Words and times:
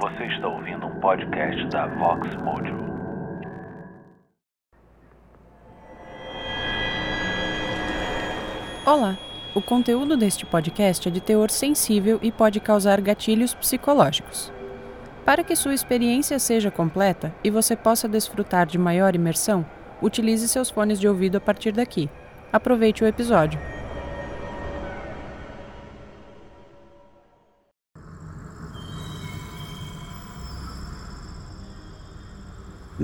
Você 0.00 0.26
está 0.26 0.46
ouvindo 0.46 0.86
um 0.86 1.00
podcast 1.00 1.68
da 1.70 1.88
Vox 1.88 2.36
Mojo. 2.36 2.76
Olá! 8.86 9.18
O 9.56 9.60
conteúdo 9.60 10.16
deste 10.16 10.46
podcast 10.46 11.08
é 11.08 11.10
de 11.10 11.20
teor 11.20 11.50
sensível 11.50 12.20
e 12.22 12.30
pode 12.30 12.60
causar 12.60 13.00
gatilhos 13.00 13.54
psicológicos. 13.54 14.52
Para 15.24 15.42
que 15.42 15.56
sua 15.56 15.74
experiência 15.74 16.38
seja 16.38 16.70
completa 16.70 17.34
e 17.42 17.50
você 17.50 17.74
possa 17.74 18.06
desfrutar 18.06 18.66
de 18.66 18.78
maior 18.78 19.16
imersão, 19.16 19.66
utilize 20.00 20.46
seus 20.46 20.70
fones 20.70 21.00
de 21.00 21.08
ouvido 21.08 21.38
a 21.38 21.40
partir 21.40 21.72
daqui. 21.72 22.08
Aproveite 22.52 23.02
o 23.02 23.06
episódio. 23.08 23.58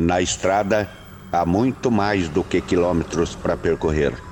Na 0.04 0.20
estrada 0.20 0.86
há 1.32 1.46
muito 1.46 1.90
mais 1.90 2.28
do 2.28 2.44
que 2.44 2.60
quilômetros 2.60 3.34
para 3.34 3.56
percorrer. 3.56 4.22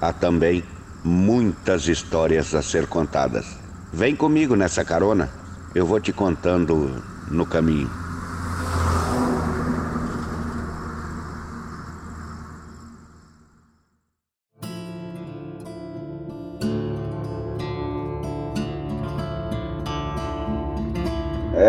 Há 0.00 0.12
também 0.12 0.62
muitas 1.02 1.88
histórias 1.88 2.54
a 2.54 2.62
ser 2.62 2.86
contadas. 2.86 3.58
Vem 3.92 4.14
comigo 4.14 4.54
nessa 4.54 4.84
carona, 4.84 5.28
eu 5.74 5.84
vou 5.84 5.98
te 5.98 6.12
contando 6.12 7.02
no 7.28 7.44
caminho. 7.44 7.90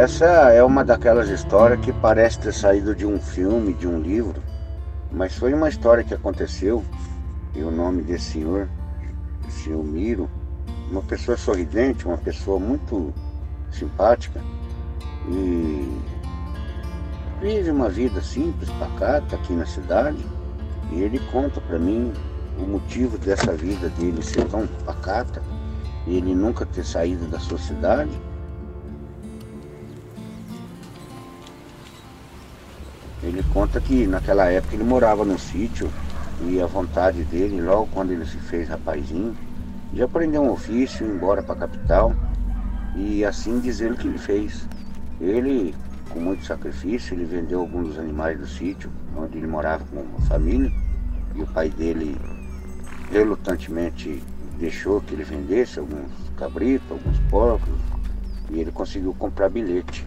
Essa 0.02 0.26
é 0.52 0.64
uma 0.64 0.84
daquelas 0.84 1.30
histórias 1.30 1.80
que 1.80 1.94
parece 1.94 2.40
ter 2.40 2.52
saído 2.52 2.96
de 2.96 3.06
um 3.06 3.20
filme, 3.20 3.72
de 3.72 3.88
um 3.88 4.02
livro, 4.02 4.42
mas 5.12 5.36
foi 5.36 5.54
uma 5.54 5.70
história 5.70 6.04
que 6.04 6.12
aconteceu 6.12 6.84
e 7.54 7.62
o 7.62 7.70
nome 7.70 8.02
desse 8.02 8.32
senhor, 8.32 8.68
senhor 9.48 9.84
Miro, 9.84 10.28
uma 10.90 11.04
pessoa 11.04 11.38
sorridente, 11.38 12.08
uma 12.08 12.18
pessoa 12.18 12.60
muito 12.60 13.14
simpática 13.72 14.42
e 15.30 16.02
vive 17.40 17.70
uma 17.70 17.88
vida 17.88 18.24
simples, 18.24 18.72
pacata 18.80 19.36
aqui 19.36 19.54
na 19.54 19.68
cidade. 19.68 20.26
E 20.92 21.00
ele 21.00 21.20
conta 21.32 21.62
para 21.62 21.78
mim 21.78 22.12
o 22.58 22.64
motivo 22.64 23.20
dessa 23.20 23.54
vida 23.54 23.88
dele 23.90 24.24
ser 24.24 24.46
tão 24.46 24.66
pacata, 24.84 25.44
ele 26.08 26.34
nunca 26.34 26.66
ter 26.66 26.84
saído 26.84 27.28
da 27.28 27.38
sua 27.38 27.60
cidade 27.60 28.20
Ele 33.32 33.44
conta 33.54 33.80
que 33.80 34.06
naquela 34.06 34.48
época 34.48 34.76
ele 34.76 34.84
morava 34.84 35.24
num 35.24 35.38
sítio 35.38 35.90
e 36.42 36.60
a 36.60 36.66
vontade 36.66 37.24
dele, 37.24 37.62
logo 37.62 37.88
quando 37.94 38.12
ele 38.12 38.26
se 38.26 38.36
fez 38.36 38.68
rapazinho, 38.68 39.34
de 39.94 40.04
aprender 40.04 40.38
um 40.38 40.52
ofício, 40.52 41.08
ir 41.08 41.12
embora 41.12 41.42
para 41.42 41.54
a 41.54 41.60
capital 41.60 42.14
e 42.94 43.24
assim 43.24 43.62
dizer 43.62 43.90
o 43.90 43.96
que 43.96 44.06
ele 44.06 44.18
fez. 44.18 44.68
Ele, 45.22 45.74
com 46.10 46.20
muito 46.20 46.44
sacrifício, 46.44 47.14
ele 47.14 47.24
vendeu 47.24 47.62
alguns 47.62 47.88
dos 47.88 48.00
animais 48.00 48.38
do 48.38 48.46
sítio, 48.46 48.92
onde 49.16 49.38
ele 49.38 49.48
morava 49.48 49.86
com 49.86 50.02
uma 50.02 50.20
família, 50.28 50.70
e 51.34 51.42
o 51.42 51.48
pai 51.48 51.70
dele 51.70 52.18
relutantemente 53.10 54.22
deixou 54.60 55.00
que 55.00 55.14
ele 55.14 55.24
vendesse 55.24 55.80
alguns 55.80 56.12
cabritos, 56.36 56.92
alguns 56.92 57.18
porcos, 57.30 57.80
e 58.50 58.60
ele 58.60 58.74
conseguiu 58.74 59.14
comprar 59.14 59.48
bilhete 59.48 60.06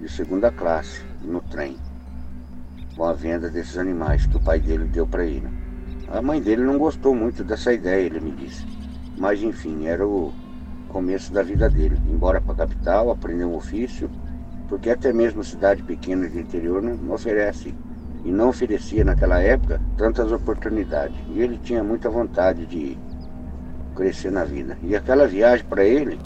de 0.00 0.08
segunda 0.08 0.50
classe 0.50 1.02
no 1.22 1.42
trem 1.42 1.76
com 2.98 3.04
a 3.04 3.12
venda 3.12 3.48
desses 3.48 3.78
animais 3.78 4.26
que 4.26 4.36
o 4.36 4.40
pai 4.40 4.58
dele 4.58 4.84
deu 4.86 5.06
para 5.06 5.24
ele. 5.24 5.46
A 6.08 6.20
mãe 6.20 6.42
dele 6.42 6.64
não 6.64 6.76
gostou 6.76 7.14
muito 7.14 7.44
dessa 7.44 7.72
ideia, 7.72 8.04
ele 8.04 8.18
me 8.18 8.32
disse. 8.32 8.66
Mas 9.16 9.40
enfim, 9.40 9.86
era 9.86 10.04
o 10.04 10.32
começo 10.88 11.32
da 11.32 11.44
vida 11.44 11.70
dele. 11.70 11.96
Embora 12.10 12.40
para 12.40 12.54
a 12.54 12.66
capital, 12.66 13.10
aprender 13.10 13.44
um 13.44 13.54
ofício, 13.54 14.10
porque 14.68 14.90
até 14.90 15.12
mesmo 15.12 15.44
cidade 15.44 15.80
pequena 15.84 16.28
de 16.28 16.40
interior 16.40 16.82
não 16.82 17.14
oferece 17.14 17.72
e 18.24 18.32
não 18.32 18.48
oferecia 18.48 19.04
naquela 19.04 19.40
época 19.40 19.80
tantas 19.96 20.32
oportunidades. 20.32 21.16
E 21.28 21.40
ele 21.40 21.56
tinha 21.58 21.84
muita 21.84 22.10
vontade 22.10 22.66
de 22.66 22.98
crescer 23.94 24.32
na 24.32 24.44
vida. 24.44 24.76
E 24.82 24.96
aquela 24.96 25.28
viagem 25.28 25.64
para 25.66 25.84
ele 25.84 26.18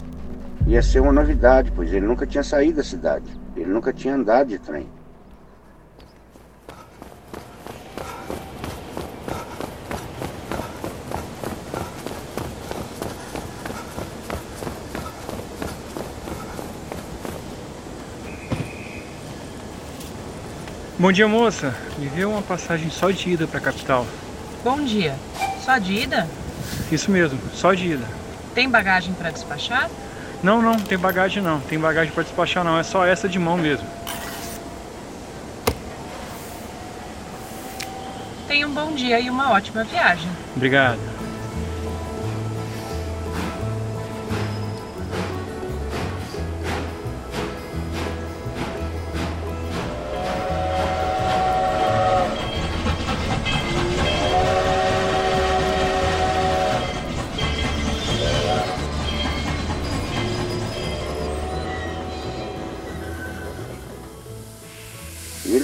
ia 0.65 0.81
ser 0.81 1.01
uma 1.01 1.13
novidade, 1.13 1.71
pois 1.71 1.93
ele 1.93 2.07
nunca 2.07 2.25
tinha 2.25 2.43
saído 2.43 2.77
da 2.77 2.83
cidade, 2.83 3.29
ele 3.55 3.71
nunca 3.71 3.93
tinha 3.93 4.15
andado 4.15 4.47
de 4.47 4.57
trem. 4.57 4.87
Bom 21.03 21.11
dia, 21.11 21.27
moça. 21.27 21.75
Me 21.97 22.07
vê 22.07 22.23
uma 22.23 22.41
passagem 22.41 22.89
só 22.89 23.11
de 23.11 23.31
ida 23.31 23.45
para 23.45 23.57
a 23.57 23.61
capital. 23.61 24.07
Bom 24.63 24.81
dia. 24.85 25.13
Só 25.59 25.77
de 25.77 25.91
ida? 25.91 26.29
Isso 26.89 27.11
mesmo, 27.11 27.37
só 27.53 27.73
de 27.73 27.87
ida. 27.87 28.05
Tem 28.55 28.69
bagagem 28.69 29.13
para 29.13 29.29
despachar? 29.29 29.89
Não, 30.41 30.61
não, 30.61 30.77
tem 30.77 30.97
bagagem 30.97 31.43
não. 31.43 31.59
Tem 31.59 31.77
bagagem 31.77 32.13
para 32.13 32.23
despachar 32.23 32.63
não, 32.63 32.79
é 32.79 32.83
só 32.83 33.05
essa 33.05 33.27
de 33.27 33.37
mão 33.37 33.57
mesmo. 33.57 33.85
Tenha 38.47 38.65
um 38.65 38.73
bom 38.73 38.93
dia 38.93 39.19
e 39.19 39.29
uma 39.29 39.51
ótima 39.51 39.83
viagem. 39.83 40.29
Obrigado. 40.55 41.01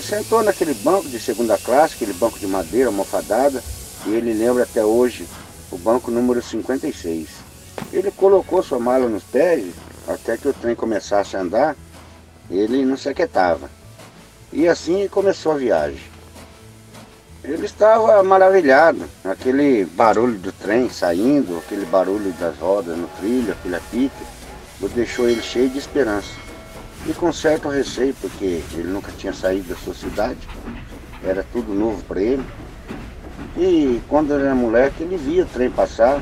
Sentou 0.10 0.42
naquele 0.42 0.74
banco 0.74 1.08
de 1.08 1.20
segunda 1.20 1.56
classe, 1.56 1.94
aquele 1.94 2.14
banco 2.14 2.40
de 2.40 2.48
madeira, 2.48 2.88
almofadada, 2.88 3.64
e 4.08 4.10
ele 4.10 4.34
lembra 4.34 4.64
até 4.64 4.84
hoje 4.84 5.28
o 5.72 5.78
banco 5.78 6.10
número 6.10 6.42
56. 6.42 7.30
Ele 7.94 8.10
colocou 8.10 8.64
sua 8.64 8.80
mala 8.80 9.08
nos 9.08 9.24
pés, 9.24 9.66
até 10.08 10.36
que 10.36 10.48
o 10.48 10.54
trem 10.54 10.74
começasse 10.74 11.38
a 11.38 11.42
andar, 11.42 11.76
ele 12.50 12.84
não 12.84 12.98
se 12.98 13.08
aquietava. 13.08 13.70
E 14.52 14.68
assim 14.68 15.08
começou 15.08 15.52
a 15.52 15.58
viagem. 15.58 16.02
Ele 17.44 17.68
estava 17.68 18.24
maravilhado, 18.24 19.06
aquele 19.24 19.86
barulho 19.86 20.40
do 20.40 20.52
trem 20.52 20.90
saindo, 20.90 21.60
aquele 21.60 21.86
barulho 21.86 22.32
das 22.34 22.58
rodas 22.58 22.98
no 22.98 23.08
trilho, 23.20 23.54
aquele 23.54 23.76
apito, 23.76 24.26
deixou 24.96 25.30
ele 25.30 25.42
cheio 25.44 25.70
de 25.70 25.78
esperança 25.78 26.49
e 27.08 27.14
com 27.14 27.32
certo 27.32 27.70
receio, 27.70 28.14
porque 28.22 28.64
ele 28.74 28.90
nunca 28.90 29.12
tinha 29.12 29.34
saído 29.34 29.70
da 29.70 29.76
sua 29.76 29.94
cidade, 29.94 30.38
era 31.24 31.44
tudo 31.52 31.74
novo 31.74 32.04
para 32.04 32.22
ele. 32.22 32.44
E 33.58 34.02
quando 34.08 34.34
ele 34.34 34.44
era 34.46 34.56
moleque, 34.56 35.04
ele 35.04 35.18
via 35.18 35.44
o 35.44 35.46
trem 35.48 35.70
passar 35.70 36.22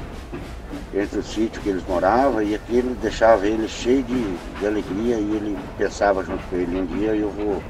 entre 0.93 1.19
o 1.19 1.23
sítio 1.23 1.61
que 1.61 1.69
eles 1.69 1.83
moravam 1.87 2.41
e 2.41 2.55
aquilo 2.55 2.95
deixava 2.95 3.45
ele 3.47 3.67
cheio 3.67 4.03
de, 4.03 4.37
de 4.59 4.65
alegria 4.65 5.15
e 5.15 5.35
ele 5.35 5.57
pensava 5.77 6.23
junto 6.23 6.43
com 6.47 6.55
ele, 6.55 6.79
um 6.79 6.85
dia 6.85 7.15
eu 7.15 7.29
vou 7.29 7.61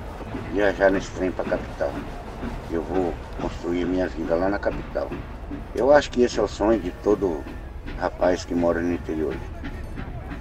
viajar 0.54 0.92
nesse 0.92 1.10
trem 1.12 1.32
para 1.32 1.46
a 1.46 1.50
capital. 1.50 1.92
Eu 2.72 2.82
vou 2.84 3.14
construir 3.42 3.86
minha 3.86 4.08
vida 4.08 4.36
lá 4.36 4.50
na 4.50 4.60
capital. 4.60 5.10
Eu 5.76 5.92
acho 5.92 6.12
que 6.12 6.22
esse 6.22 6.40
é 6.40 6.44
o 6.44 6.48
sonho 6.48 6.80
de 6.80 6.92
todo 7.04 7.44
rapaz 7.98 8.46
que 8.46 8.54
mora 8.54 8.82
no 8.82 8.94
interior. 8.94 9.36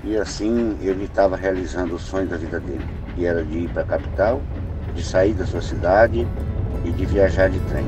E 0.06 0.16
assim 0.16 0.76
ele 0.80 1.06
estava 1.06 1.34
realizando 1.34 1.96
o 1.96 1.98
sonho 1.98 2.28
da 2.28 2.36
vida 2.36 2.60
dele, 2.60 2.84
que 3.12 3.26
era 3.26 3.44
de 3.44 3.58
ir 3.58 3.68
para 3.70 3.82
a 3.82 3.86
capital, 3.86 4.40
de 4.94 5.02
sair 5.02 5.34
da 5.34 5.44
sua 5.44 5.60
cidade 5.60 6.28
e 6.84 6.90
de 6.92 7.04
viajar 7.04 7.50
de 7.50 7.58
trem. 7.58 7.84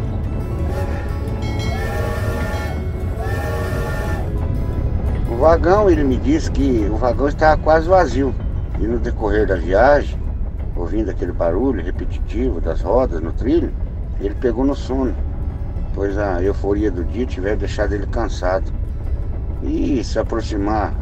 O 5.30 5.36
vagão, 5.36 5.88
ele 5.88 6.02
me 6.02 6.16
disse 6.16 6.50
que 6.50 6.88
o 6.90 6.96
vagão 6.96 7.28
estava 7.28 7.56
quase 7.62 7.88
vazio. 7.88 8.34
E 8.80 8.82
no 8.84 8.98
decorrer 8.98 9.46
da 9.46 9.54
viagem, 9.54 10.18
ouvindo 10.74 11.12
aquele 11.12 11.30
barulho 11.30 11.84
repetitivo 11.84 12.60
das 12.60 12.80
rodas 12.80 13.20
no 13.20 13.32
trilho, 13.32 13.72
ele 14.20 14.34
pegou 14.34 14.64
no 14.64 14.74
sono, 14.74 15.14
pois 15.94 16.18
a 16.18 16.42
euforia 16.42 16.90
do 16.90 17.04
dia 17.04 17.26
tiver 17.26 17.54
deixado 17.54 17.92
ele 17.92 18.08
cansado. 18.08 18.72
E 19.62 20.02
se 20.02 20.18
aproximar 20.18 20.92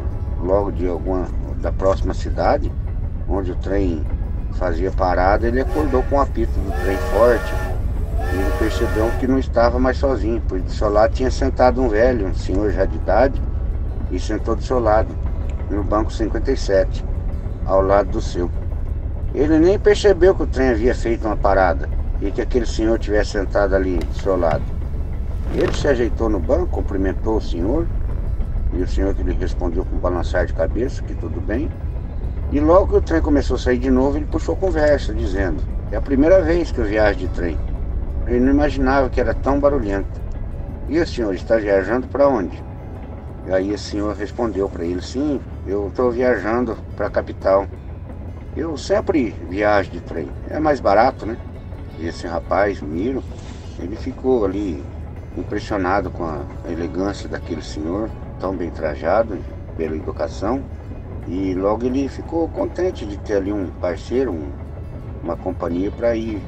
logo 0.41 0.71
de 0.71 0.87
alguma 0.87 1.27
da 1.61 1.71
próxima 1.71 2.13
cidade, 2.13 2.71
onde 3.27 3.51
o 3.51 3.55
trem 3.55 4.05
fazia 4.53 4.91
parada, 4.91 5.47
ele 5.47 5.61
acordou 5.61 6.03
com 6.03 6.15
o 6.15 6.21
apito 6.21 6.51
do 6.51 6.83
trem 6.83 6.97
forte. 6.97 7.53
E 8.33 8.35
ele 8.35 8.51
percebeu 8.59 9.09
que 9.19 9.27
não 9.27 9.37
estava 9.37 9.79
mais 9.79 9.97
sozinho, 9.97 10.41
pois 10.47 10.63
do 10.63 10.71
seu 10.71 10.89
lado 10.89 11.13
tinha 11.13 11.31
sentado 11.31 11.81
um 11.81 11.87
velho, 11.87 12.27
um 12.27 12.33
senhor 12.33 12.71
já 12.71 12.85
de 12.85 12.95
idade, 12.95 13.41
e 14.11 14.19
sentou 14.19 14.55
do 14.55 14.63
seu 14.63 14.79
lado, 14.79 15.13
no 15.69 15.83
banco 15.83 16.11
57, 16.11 17.03
ao 17.65 17.81
lado 17.81 18.09
do 18.11 18.21
seu. 18.21 18.49
Ele 19.33 19.59
nem 19.59 19.77
percebeu 19.77 20.33
que 20.33 20.43
o 20.43 20.47
trem 20.47 20.69
havia 20.69 20.95
feito 20.95 21.25
uma 21.25 21.35
parada 21.37 21.89
e 22.21 22.31
que 22.31 22.41
aquele 22.41 22.65
senhor 22.65 22.97
tivesse 22.97 23.31
sentado 23.31 23.75
ali 23.75 23.97
do 23.97 24.13
seu 24.21 24.37
lado. 24.37 24.63
Ele 25.53 25.73
se 25.73 25.87
ajeitou 25.87 26.29
no 26.29 26.39
banco, 26.39 26.67
cumprimentou 26.67 27.37
o 27.37 27.41
senhor, 27.41 27.85
e 28.77 28.83
o 28.83 28.87
senhor 28.87 29.13
que 29.15 29.23
lhe 29.23 29.33
respondeu 29.33 29.83
com 29.83 29.95
um 29.95 29.99
balançar 29.99 30.45
de 30.45 30.53
cabeça 30.53 31.01
que 31.01 31.15
tudo 31.15 31.41
bem. 31.41 31.69
E 32.51 32.59
logo 32.59 32.87
que 32.87 32.95
o 32.95 33.01
trem 33.01 33.21
começou 33.21 33.55
a 33.55 33.59
sair 33.59 33.79
de 33.79 33.89
novo, 33.89 34.17
ele 34.17 34.25
puxou 34.25 34.55
conversa, 34.55 35.13
dizendo: 35.13 35.63
É 35.91 35.97
a 35.97 36.01
primeira 36.01 36.41
vez 36.41 36.71
que 36.71 36.79
eu 36.79 36.85
viajo 36.85 37.17
de 37.17 37.27
trem. 37.29 37.57
Ele 38.27 38.39
não 38.39 38.51
imaginava 38.51 39.09
que 39.09 39.19
era 39.19 39.33
tão 39.33 39.59
barulhento. 39.59 40.21
E 40.87 40.99
o 40.99 41.07
senhor 41.07 41.33
está 41.33 41.57
viajando 41.57 42.07
para 42.07 42.27
onde? 42.27 42.63
E 43.47 43.51
aí 43.51 43.73
o 43.73 43.77
senhor 43.77 44.15
respondeu 44.15 44.69
para 44.69 44.85
ele: 44.85 45.01
Sim, 45.01 45.41
eu 45.65 45.87
estou 45.87 46.11
viajando 46.11 46.77
para 46.95 47.07
a 47.07 47.09
capital. 47.09 47.65
Eu 48.55 48.77
sempre 48.77 49.35
viajo 49.49 49.91
de 49.91 50.01
trem, 50.01 50.29
é 50.49 50.59
mais 50.59 50.79
barato, 50.79 51.25
né? 51.25 51.37
E 51.99 52.07
esse 52.07 52.27
rapaz, 52.27 52.81
Miro, 52.81 53.23
ele 53.79 53.95
ficou 53.95 54.45
ali 54.45 54.83
impressionado 55.37 56.09
com 56.09 56.23
a 56.23 56.43
elegância 56.71 57.29
daquele 57.29 57.61
senhor, 57.61 58.09
tão 58.39 58.55
bem 58.55 58.69
trajado 58.69 59.37
pela 59.75 59.95
educação. 59.95 60.63
E 61.27 61.53
logo 61.53 61.85
ele 61.85 62.07
ficou 62.07 62.47
contente 62.47 63.05
de 63.05 63.17
ter 63.17 63.35
ali 63.35 63.51
um 63.51 63.67
parceiro, 63.81 64.31
um, 64.31 64.49
uma 65.21 65.35
companhia 65.35 65.91
para 65.91 66.15
ir 66.15 66.41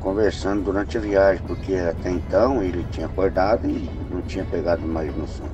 conversando 0.00 0.62
durante 0.62 0.96
a 0.96 1.00
viagem, 1.00 1.42
porque 1.46 1.74
até 1.74 2.10
então 2.10 2.62
ele 2.62 2.86
tinha 2.90 3.06
acordado 3.06 3.68
e 3.68 3.90
não 4.10 4.22
tinha 4.22 4.44
pegado 4.44 4.86
mais 4.86 5.14
no 5.16 5.26
sono. 5.26 5.50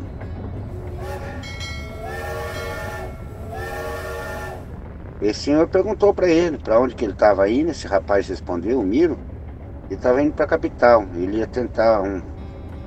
Esse 5.22 5.40
senhor 5.40 5.68
perguntou 5.68 6.12
para 6.12 6.28
ele 6.28 6.58
para 6.58 6.80
onde 6.80 6.94
que 6.94 7.04
ele 7.04 7.12
estava 7.12 7.48
indo, 7.48 7.70
esse 7.70 7.86
rapaz 7.86 8.28
respondeu, 8.28 8.80
o 8.80 8.82
Miro, 8.82 9.16
ele 9.86 9.94
estava 9.94 10.20
indo 10.20 10.32
para 10.32 10.44
a 10.44 10.48
capital, 10.48 11.06
ele 11.14 11.38
ia 11.38 11.46
tentar 11.46 12.02
um, 12.02 12.20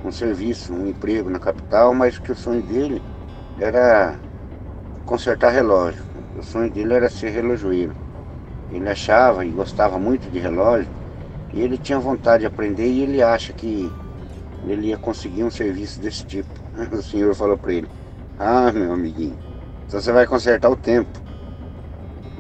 um 0.08 0.12
serviço, 0.12 0.74
um 0.74 0.88
emprego 0.88 1.30
na 1.30 1.40
capital, 1.40 1.94
mas 1.94 2.18
que 2.20 2.32
o 2.32 2.36
sonho 2.36 2.62
dele 2.62 3.02
era 3.60 4.20
consertar 5.06 5.52
relógio. 5.52 6.04
O 6.38 6.44
sonho 6.44 6.72
dele 6.72 6.94
era 6.94 7.10
ser 7.10 7.30
relojoeiro. 7.30 7.94
Ele 8.72 8.90
achava 8.90 9.46
e 9.46 9.52
gostava 9.52 10.00
muito 10.00 10.30
de 10.30 10.40
relógio 10.40 10.90
e 11.54 11.62
ele 11.62 11.78
tinha 11.78 12.00
vontade 12.00 12.42
de 12.42 12.48
aprender 12.48 12.88
e 12.88 13.02
ele 13.02 13.22
acha 13.22 13.54
que 13.54 13.90
ele 14.68 14.88
ia 14.88 14.98
conseguir 14.98 15.44
um 15.44 15.52
serviço 15.52 16.00
desse 16.02 16.26
tipo. 16.26 16.50
O 16.92 17.02
senhor 17.02 17.34
falou 17.36 17.58
para 17.58 17.74
ele: 17.74 17.88
Ah, 18.38 18.72
meu 18.72 18.92
amiguinho, 18.92 19.40
então 19.86 20.00
você 20.02 20.12
vai 20.12 20.26
consertar 20.28 20.70
o 20.70 20.76
tempo. 20.76 21.20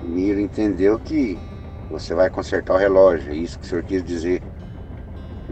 O 0.01 0.07
Miro 0.07 0.39
entendeu 0.39 0.99
que 0.99 1.37
você 1.89 2.13
vai 2.13 2.29
consertar 2.29 2.73
o 2.73 2.77
relógio, 2.77 3.31
é 3.31 3.35
isso 3.35 3.57
que 3.57 3.65
o 3.65 3.69
senhor 3.69 3.83
quis 3.83 4.03
dizer. 4.03 4.41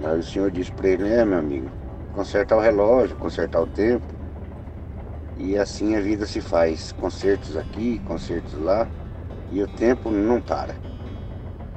Aí 0.04 0.20
o 0.20 0.24
senhor 0.24 0.52
disse 0.52 0.72
para 0.72 0.90
ele: 0.90 1.08
É, 1.08 1.24
meu 1.24 1.40
amigo, 1.40 1.70
consertar 2.14 2.56
o 2.56 2.62
relógio, 2.62 3.16
consertar 3.18 3.62
o 3.62 3.68
tempo. 3.68 4.06
E 5.38 5.58
assim 5.58 5.96
a 5.96 6.00
vida 6.00 6.26
se 6.26 6.40
faz, 6.40 6.92
concertos 6.94 7.58
aqui, 7.58 8.00
concertos 8.08 8.54
lá, 8.60 8.88
e 9.52 9.62
o 9.62 9.68
tempo 9.68 10.10
não 10.10 10.40
para. 10.40 10.76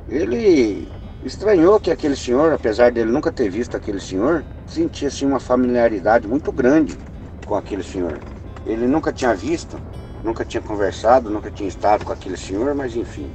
Ele 0.09 0.87
estranhou 1.25 1.81
que 1.81 1.91
aquele 1.91 2.15
senhor, 2.15 2.53
apesar 2.53 2.93
dele 2.93 3.11
nunca 3.11 3.33
ter 3.33 3.49
visto 3.49 3.77
aquele 3.77 3.99
senhor, 3.99 4.45
sentia 4.67 5.09
assim 5.09 5.27
uma 5.27 5.41
familiaridade 5.41 6.29
muito 6.29 6.53
grande 6.53 6.97
com 7.45 7.55
aquele 7.55 7.83
senhor. 7.83 8.21
Ele 8.67 8.87
nunca 8.87 9.13
tinha 9.13 9.35
visto, 9.35 9.81
nunca 10.23 10.45
tinha 10.45 10.61
conversado, 10.61 11.31
nunca 11.31 11.51
tinha 11.51 11.69
estado 11.69 12.05
com 12.05 12.13
aquele 12.13 12.37
senhor, 12.37 12.75
mas 12.75 12.95
enfim, 12.95 13.31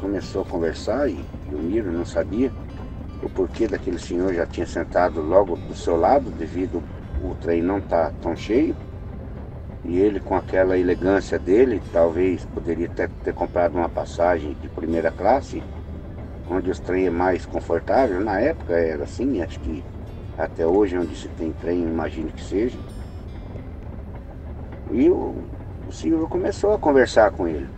começou 0.00 0.42
a 0.42 0.44
conversar 0.44 1.08
e, 1.10 1.24
e 1.50 1.54
o 1.54 1.58
Miro 1.58 1.90
não 1.90 2.04
sabia 2.04 2.52
o 3.22 3.28
porquê 3.28 3.66
daquele 3.66 3.98
senhor 3.98 4.32
já 4.34 4.46
tinha 4.46 4.66
sentado 4.66 5.20
logo 5.20 5.56
do 5.56 5.74
seu 5.74 5.96
lado, 5.96 6.30
devido 6.30 6.82
o 7.22 7.34
trem 7.34 7.62
não 7.62 7.78
estar 7.78 8.10
tá 8.10 8.14
tão 8.20 8.36
cheio. 8.36 8.76
E 9.84 9.98
ele, 9.98 10.18
com 10.18 10.34
aquela 10.34 10.76
elegância 10.76 11.38
dele, 11.38 11.80
talvez 11.92 12.44
poderia 12.44 12.86
até 12.86 13.08
ter 13.22 13.32
comprado 13.32 13.76
uma 13.76 13.88
passagem 13.88 14.56
de 14.60 14.68
primeira 14.68 15.10
classe, 15.10 15.62
onde 16.50 16.70
os 16.70 16.78
trem 16.78 17.06
é 17.06 17.10
mais 17.10 17.46
confortável. 17.46 18.20
Na 18.20 18.40
época 18.40 18.74
era 18.74 19.04
assim, 19.04 19.40
acho 19.42 19.60
que 19.60 19.84
até 20.36 20.66
hoje, 20.66 20.98
onde 20.98 21.14
se 21.16 21.28
tem 21.28 21.52
trem, 21.52 21.82
imagino 21.82 22.30
que 22.30 22.42
seja. 22.42 22.76
E 24.90 25.08
o, 25.08 25.34
o 25.88 25.92
senhor 25.92 26.28
começou 26.28 26.74
a 26.74 26.78
conversar 26.78 27.30
com 27.30 27.46
ele. 27.46 27.68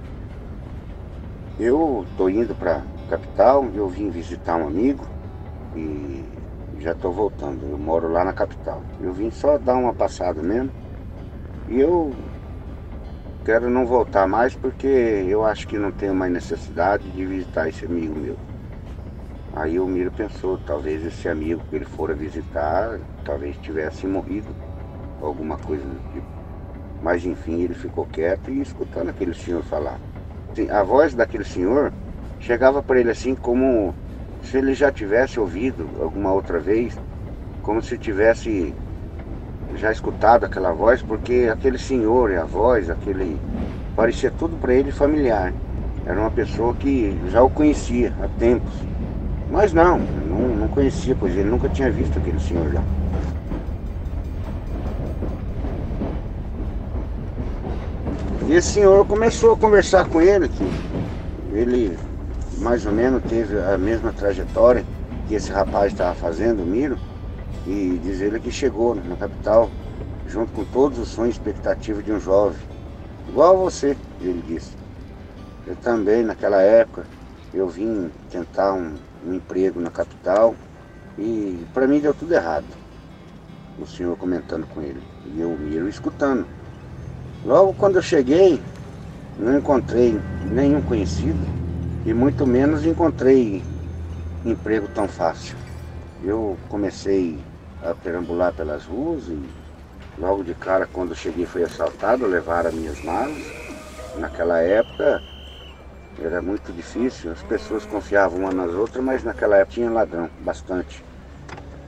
Eu 1.60 2.06
estou 2.10 2.30
indo 2.30 2.54
para 2.54 2.82
capital, 3.10 3.66
eu 3.74 3.88
vim 3.88 4.10
visitar 4.10 4.56
um 4.56 4.66
amigo 4.66 5.04
e 5.76 6.24
já 6.80 6.92
estou 6.92 7.12
voltando. 7.12 7.66
Eu 7.66 7.78
moro 7.78 8.10
lá 8.12 8.24
na 8.24 8.32
capital. 8.32 8.82
Eu 9.00 9.12
vim 9.12 9.30
só 9.30 9.58
dar 9.58 9.76
uma 9.76 9.92
passada 9.92 10.42
mesmo. 10.42 10.70
E 11.68 11.80
eu 11.80 12.14
quero 13.44 13.68
não 13.68 13.86
voltar 13.86 14.26
mais 14.26 14.54
porque 14.54 14.86
eu 14.86 15.44
acho 15.44 15.66
que 15.66 15.78
não 15.78 15.90
tenho 15.90 16.14
mais 16.14 16.32
necessidade 16.32 17.10
de 17.10 17.26
visitar 17.26 17.68
esse 17.68 17.84
amigo 17.84 18.18
meu. 18.18 18.36
Aí 19.54 19.80
o 19.80 19.86
Miro 19.86 20.10
pensou, 20.12 20.58
talvez 20.58 21.04
esse 21.04 21.28
amigo 21.28 21.62
que 21.68 21.76
ele 21.76 21.84
fora 21.84 22.14
visitar, 22.14 22.98
talvez 23.24 23.56
tivesse 23.56 24.06
morrido, 24.06 24.54
alguma 25.22 25.56
coisa 25.56 25.82
do 25.82 26.12
tipo. 26.12 26.26
Mas 27.02 27.24
enfim, 27.24 27.62
ele 27.62 27.74
ficou 27.74 28.06
quieto 28.06 28.50
e 28.50 28.60
escutando 28.60 29.08
aquele 29.08 29.34
senhor 29.34 29.62
falar. 29.62 29.98
A 30.70 30.82
voz 30.82 31.14
daquele 31.14 31.44
senhor 31.44 31.92
chegava 32.40 32.82
para 32.82 33.00
ele 33.00 33.10
assim 33.10 33.34
como 33.34 33.94
se 34.42 34.56
ele 34.56 34.74
já 34.74 34.90
tivesse 34.90 35.38
ouvido 35.38 35.88
alguma 36.00 36.32
outra 36.32 36.58
vez, 36.58 36.96
como 37.62 37.82
se 37.82 37.98
tivesse 37.98 38.74
já 39.76 39.92
escutado 39.92 40.44
aquela 40.44 40.72
voz, 40.72 41.02
porque 41.02 41.48
aquele 41.52 41.78
senhor 41.78 42.30
e 42.30 42.36
a 42.36 42.44
voz, 42.44 42.88
aquele 42.88 43.38
parecia 43.94 44.30
tudo 44.30 44.56
para 44.56 44.72
ele 44.72 44.90
familiar. 44.90 45.52
Era 46.06 46.18
uma 46.18 46.30
pessoa 46.30 46.74
que 46.74 47.18
já 47.30 47.42
o 47.42 47.50
conhecia 47.50 48.12
há 48.22 48.28
tempos. 48.38 48.72
Mas 49.50 49.72
não, 49.72 49.98
não, 49.98 50.48
não 50.56 50.68
conhecia, 50.68 51.16
pois 51.18 51.36
ele 51.36 51.48
nunca 51.48 51.68
tinha 51.68 51.90
visto 51.90 52.18
aquele 52.18 52.40
senhor 52.40 52.70
já. 52.72 52.82
E 58.46 58.54
esse 58.54 58.68
senhor 58.68 59.04
começou 59.06 59.52
a 59.52 59.56
conversar 59.56 60.08
com 60.08 60.22
ele, 60.22 60.48
que 60.48 60.64
ele 61.52 61.98
mais 62.60 62.84
ou 62.84 62.92
menos 62.92 63.22
teve 63.22 63.58
a 63.60 63.78
mesma 63.78 64.12
trajetória 64.12 64.84
que 65.28 65.34
esse 65.34 65.50
rapaz 65.50 65.92
estava 65.92 66.14
fazendo, 66.14 66.62
o 66.62 66.66
Miro, 66.66 66.98
e 67.66 68.00
diz 68.02 68.20
ele 68.20 68.40
que 68.40 68.50
chegou 68.50 68.94
na 68.94 69.16
capital 69.16 69.70
junto 70.26 70.52
com 70.52 70.64
todos 70.64 70.98
os 70.98 71.08
sonhos 71.08 71.36
e 71.36 71.38
expectativas 71.38 72.04
de 72.04 72.12
um 72.12 72.20
jovem, 72.20 72.58
igual 73.28 73.56
a 73.56 73.58
você, 73.58 73.96
ele 74.20 74.42
disse. 74.46 74.76
Eu 75.66 75.76
também, 75.76 76.22
naquela 76.22 76.60
época, 76.60 77.04
eu 77.52 77.68
vim 77.68 78.10
tentar 78.30 78.72
um, 78.72 78.94
um 79.26 79.34
emprego 79.34 79.80
na 79.80 79.90
capital 79.90 80.54
e 81.18 81.64
para 81.72 81.86
mim 81.86 82.00
deu 82.00 82.14
tudo 82.14 82.32
errado. 82.32 82.66
O 83.78 83.86
senhor 83.86 84.16
comentando 84.16 84.66
com 84.68 84.80
ele 84.80 85.00
e 85.26 85.40
eu, 85.40 85.50
Miro, 85.50 85.88
escutando. 85.88 86.46
Logo 87.44 87.72
quando 87.74 87.96
eu 87.96 88.02
cheguei, 88.02 88.60
não 89.38 89.58
encontrei 89.58 90.18
nenhum 90.50 90.82
conhecido 90.82 91.38
e 92.04 92.14
muito 92.14 92.46
menos 92.46 92.84
encontrei 92.84 93.62
emprego 94.44 94.88
tão 94.88 95.08
fácil. 95.08 95.56
Eu 96.22 96.56
comecei 96.68 97.38
a 97.82 97.94
perambular 97.94 98.52
pelas 98.52 98.84
ruas 98.84 99.28
e 99.28 99.38
logo 100.18 100.42
de 100.42 100.54
cara 100.54 100.86
quando 100.86 101.14
cheguei 101.14 101.46
fui 101.46 101.62
assaltado, 101.62 102.26
levaram 102.26 102.72
minhas 102.72 103.02
malas. 103.02 103.36
Naquela 104.16 104.60
época 104.60 105.22
era 106.20 106.42
muito 106.42 106.72
difícil, 106.72 107.30
as 107.30 107.42
pessoas 107.42 107.84
confiavam 107.84 108.40
uma 108.40 108.50
nas 108.52 108.72
outras, 108.72 109.04
mas 109.04 109.22
naquela 109.22 109.56
época 109.56 109.74
tinha 109.74 109.90
ladrão, 109.90 110.28
bastante. 110.40 111.04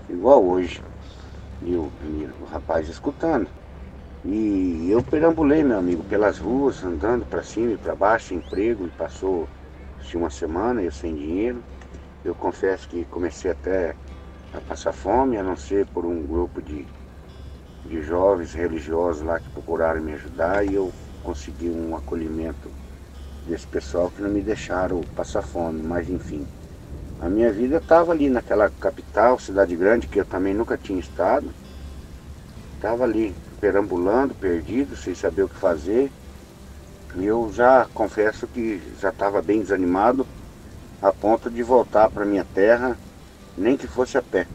Igual 0.09 0.45
hoje. 0.45 0.81
E 1.63 1.75
o, 1.75 1.91
e 2.05 2.29
o 2.41 2.45
rapaz 2.47 2.89
escutando. 2.89 3.49
E 4.25 4.89
eu 4.91 5.03
perambulei, 5.03 5.65
meu 5.65 5.79
amigo, 5.79 6.03
pelas 6.05 6.39
ruas, 6.39 6.85
andando 6.85 7.25
para 7.25 7.43
cima 7.43 7.73
e 7.73 7.77
para 7.77 7.95
baixo, 7.95 8.35
emprego, 8.35 8.87
e 8.87 8.91
passou 8.91 9.49
tinha 10.03 10.23
uma 10.23 10.31
semana, 10.31 10.83
eu 10.83 10.91
sem 10.91 11.15
dinheiro. 11.15 11.63
Eu 12.25 12.35
confesso 12.35 12.89
que 12.89 13.05
comecei 13.07 13.51
até 13.51 13.95
a 14.53 14.61
passar 14.61 14.93
fome, 14.93 15.37
a 15.37 15.43
não 15.43 15.57
ser 15.57 15.87
por 15.87 16.05
um 16.05 16.23
grupo 16.27 16.61
de, 16.61 16.87
de 17.87 18.03
jovens 18.03 18.53
religiosos 18.53 19.23
lá 19.23 19.39
que 19.39 19.49
procuraram 19.51 20.03
me 20.03 20.13
ajudar 20.13 20.67
e 20.67 20.75
eu 20.75 20.93
consegui 21.23 21.71
um 21.71 21.97
acolhimento 21.97 22.71
desse 23.47 23.67
pessoal 23.67 24.11
que 24.11 24.21
não 24.23 24.31
me 24.31 24.43
deixaram 24.43 25.01
passar 25.15 25.43
fome, 25.43 25.83
mas 25.83 26.09
enfim. 26.09 26.47
A 27.21 27.29
minha 27.29 27.53
vida 27.53 27.77
estava 27.77 28.13
ali 28.13 28.29
naquela 28.29 28.69
capital, 28.71 29.39
cidade 29.39 29.77
grande, 29.77 30.07
que 30.07 30.21
eu 30.21 30.25
também 30.25 30.55
nunca 30.55 30.77
tinha 30.77 30.99
estado. 30.99 31.51
Estava 32.75 33.05
ali, 33.05 33.35
perambulando, 33.61 34.35
perdido, 34.35 34.97
sem 34.97 35.15
saber 35.15 35.43
o 35.43 35.49
que 35.49 35.57
fazer. 35.57 36.11
E 37.17 37.25
eu 37.25 37.51
já 37.53 37.87
confesso 37.87 38.47
que 38.47 38.79
já 39.01 39.09
estava 39.09 39.43
bem 39.43 39.61
desanimado, 39.61 40.27
a 41.03 41.13
ponto 41.13 41.51
de 41.51 41.63
voltar 41.63 42.09
para 42.11 42.25
minha 42.25 42.45
terra, 42.45 42.99
nem 43.57 43.77
que 43.77 43.87
fosse 43.87 44.17
a 44.17 44.23
pé. 44.23 44.47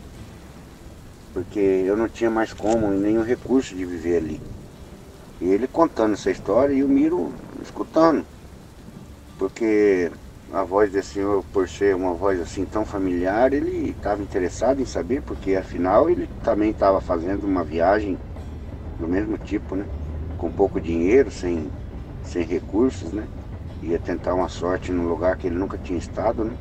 Porque 1.34 1.60
eu 1.60 1.98
não 1.98 2.08
tinha 2.08 2.30
mais 2.30 2.54
como, 2.54 2.90
nenhum 2.92 3.24
recurso 3.24 3.76
de 3.76 3.86
viver 3.86 4.18
ali. 4.18 4.42
E 5.42 5.46
ele 5.50 5.68
contando 5.68 6.14
essa 6.14 6.32
história 6.32 6.74
e 6.74 6.84
o 6.84 6.88
Miro 6.88 7.34
escutando. 7.62 8.26
Porque 9.38 10.10
a 10.54 10.64
voz 10.64 10.92
desse 10.92 11.14
senhor, 11.16 11.44
por 11.52 11.68
ser 11.68 11.94
uma 11.94 12.14
voz 12.14 12.40
assim 12.40 12.66
tão 12.66 12.86
familiar, 12.86 13.52
ele 13.52 13.90
estava 13.90 14.22
interessado 14.22 14.82
em 14.82 14.86
saber, 14.86 15.22
porque 15.24 15.56
afinal 15.56 16.10
ele 16.10 16.28
também 16.42 16.72
estava 16.72 17.02
fazendo 17.02 17.44
uma 17.44 17.64
viagem 17.64 18.18
do 18.98 19.08
mesmo 19.08 19.38
tipo, 19.38 19.76
né? 19.76 19.86
Com 20.38 20.50
pouco 20.52 20.80
dinheiro, 20.80 21.30
sem, 21.32 21.70
sem 22.26 22.44
recursos, 22.44 23.14
né? 23.14 23.28
Ia 23.82 24.00
tentar 24.00 24.34
uma 24.34 24.50
sorte 24.50 24.92
num 24.92 25.08
lugar 25.08 25.38
que 25.38 25.48
ele 25.48 25.58
nunca 25.58 25.78
tinha 25.78 26.00
estado, 26.00 26.44
né? 26.44 26.56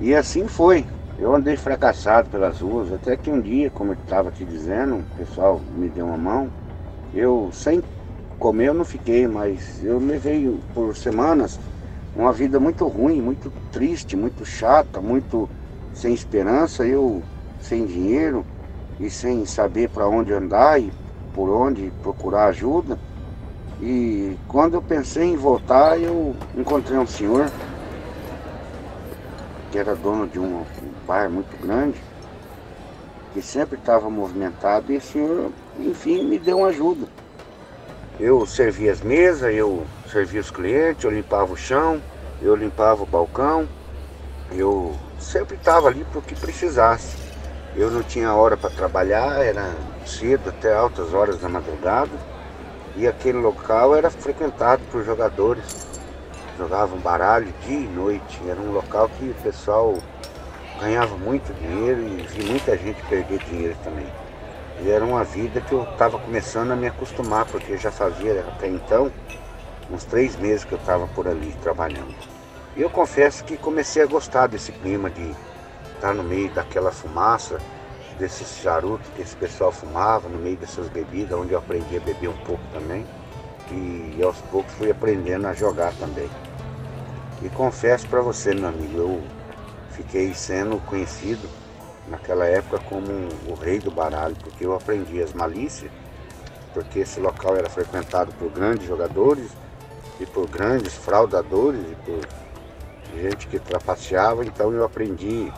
E 0.00 0.14
assim 0.14 0.48
foi. 0.48 0.86
Eu 1.18 1.34
andei 1.34 1.56
fracassado 1.56 2.28
pelas 2.30 2.60
ruas, 2.60 2.92
até 2.92 3.16
que 3.16 3.30
um 3.30 3.40
dia, 3.40 3.70
como 3.70 3.92
eu 3.92 3.94
estava 3.94 4.30
te 4.30 4.44
dizendo, 4.44 4.96
o 4.96 5.04
pessoal 5.16 5.60
me 5.60 5.88
deu 5.88 6.06
uma 6.06 6.16
mão. 6.16 6.50
Eu, 7.12 7.50
sem 7.52 7.82
comer, 8.38 8.68
eu 8.68 8.74
não 8.74 8.84
fiquei, 8.84 9.26
mas 9.28 9.84
eu 9.84 9.98
levei 9.98 10.48
por 10.74 10.96
semanas 10.96 11.60
uma 12.14 12.32
vida 12.32 12.58
muito 12.58 12.86
ruim, 12.88 13.20
muito 13.20 13.52
triste, 13.70 14.16
muito 14.16 14.44
chata, 14.44 15.00
muito 15.00 15.48
sem 15.92 16.14
esperança, 16.14 16.84
eu 16.86 17.22
sem 17.60 17.86
dinheiro 17.86 18.44
e 18.98 19.10
sem 19.10 19.44
saber 19.44 19.88
para 19.90 20.08
onde 20.08 20.32
andar 20.32 20.80
e 20.80 20.92
por 21.32 21.48
onde 21.50 21.92
procurar 22.02 22.46
ajuda. 22.46 22.98
E 23.82 24.38
quando 24.46 24.74
eu 24.74 24.82
pensei 24.82 25.24
em 25.24 25.36
voltar, 25.36 25.98
eu 26.00 26.36
encontrei 26.56 26.96
um 26.96 27.06
senhor 27.06 27.50
que 29.72 29.78
era 29.78 29.96
dono 29.96 30.28
de 30.28 30.38
um, 30.38 30.64
bar 31.04 31.28
muito 31.28 31.60
grande, 31.60 32.00
que 33.32 33.42
sempre 33.42 33.76
estava 33.76 34.08
movimentado, 34.08 34.92
e 34.92 34.96
esse 34.96 35.14
senhor, 35.14 35.50
enfim, 35.80 36.28
me 36.28 36.38
deu 36.38 36.58
uma 36.58 36.68
ajuda. 36.68 37.08
Eu 38.20 38.46
servia 38.46 38.92
as 38.92 39.00
mesas, 39.00 39.52
eu 39.52 39.84
servia 40.08 40.42
os 40.42 40.50
clientes, 40.50 41.02
eu 41.02 41.10
limpava 41.10 41.52
o 41.52 41.56
chão, 41.56 42.00
eu 42.40 42.54
limpava 42.54 43.02
o 43.02 43.06
balcão, 43.06 43.66
eu 44.52 44.94
sempre 45.18 45.56
estava 45.56 45.88
ali 45.88 46.04
para 46.04 46.18
o 46.20 46.22
que 46.22 46.36
precisasse. 46.36 47.16
Eu 47.74 47.90
não 47.90 48.02
tinha 48.02 48.32
hora 48.34 48.56
para 48.56 48.70
trabalhar, 48.70 49.42
era 49.42 49.74
cedo 50.06 50.50
até 50.50 50.72
altas 50.72 51.14
horas 51.14 51.40
da 51.40 51.48
madrugada. 51.48 52.31
E 52.96 53.06
aquele 53.06 53.38
local 53.38 53.96
era 53.96 54.10
frequentado 54.10 54.82
por 54.90 55.04
jogadores. 55.04 56.00
Jogavam 56.58 56.98
baralho 56.98 57.52
dia 57.66 57.78
e 57.78 57.86
noite. 57.86 58.40
Era 58.46 58.60
um 58.60 58.72
local 58.72 59.08
que 59.18 59.30
o 59.30 59.34
pessoal 59.42 59.94
ganhava 60.78 61.16
muito 61.16 61.54
dinheiro 61.54 62.02
e 62.02 62.26
vi 62.26 62.44
muita 62.44 62.76
gente 62.76 63.00
perder 63.06 63.38
dinheiro 63.44 63.76
também. 63.82 64.06
E 64.80 64.90
era 64.90 65.04
uma 65.04 65.24
vida 65.24 65.60
que 65.60 65.72
eu 65.72 65.84
estava 65.84 66.18
começando 66.18 66.72
a 66.72 66.76
me 66.76 66.86
acostumar, 66.86 67.46
porque 67.46 67.76
já 67.76 67.90
fazia 67.90 68.40
até 68.40 68.66
então 68.68 69.10
uns 69.90 70.04
três 70.04 70.36
meses 70.36 70.64
que 70.64 70.72
eu 70.72 70.78
estava 70.78 71.06
por 71.08 71.28
ali 71.28 71.54
trabalhando. 71.62 72.14
E 72.76 72.82
eu 72.82 72.90
confesso 72.90 73.44
que 73.44 73.56
comecei 73.56 74.02
a 74.02 74.06
gostar 74.06 74.46
desse 74.48 74.72
clima 74.72 75.08
de 75.08 75.34
estar 75.94 76.14
no 76.14 76.22
meio 76.22 76.50
daquela 76.50 76.90
fumaça, 76.90 77.58
desses 78.18 78.58
charutos 78.58 79.08
que 79.14 79.22
esse 79.22 79.36
pessoal 79.36 79.72
fumava, 79.72 80.28
no 80.28 80.38
meio 80.38 80.56
dessas 80.56 80.88
bebidas, 80.88 81.38
onde 81.38 81.52
eu 81.52 81.58
aprendi 81.58 81.96
a 81.96 82.00
beber 82.00 82.28
um 82.28 82.36
pouco 82.38 82.62
também. 82.72 83.06
E, 83.70 84.22
aos 84.22 84.36
poucos 84.50 84.72
fui 84.74 84.90
aprendendo 84.90 85.46
a 85.46 85.54
jogar 85.54 85.92
também. 85.94 86.28
E 87.42 87.48
confesso 87.50 88.06
para 88.08 88.20
você, 88.20 88.54
meu 88.54 88.68
amigo, 88.68 88.98
eu 88.98 89.22
fiquei 89.90 90.34
sendo 90.34 90.78
conhecido 90.86 91.48
naquela 92.08 92.44
época 92.44 92.78
como 92.88 93.06
o 93.48 93.54
rei 93.54 93.78
do 93.78 93.90
baralho, 93.90 94.36
porque 94.36 94.66
eu 94.66 94.74
aprendi 94.74 95.22
as 95.22 95.32
malícias, 95.32 95.90
porque 96.74 97.00
esse 97.00 97.20
local 97.20 97.56
era 97.56 97.68
frequentado 97.68 98.32
por 98.34 98.50
grandes 98.50 98.86
jogadores 98.86 99.50
e 100.20 100.26
por 100.26 100.48
grandes 100.48 100.94
fraudadores 100.94 101.80
e 101.80 101.94
por 102.04 102.20
gente 103.20 103.46
que 103.46 103.58
trapaceava, 103.58 104.44
então 104.44 104.72
eu 104.72 104.84
aprendi 104.84 105.52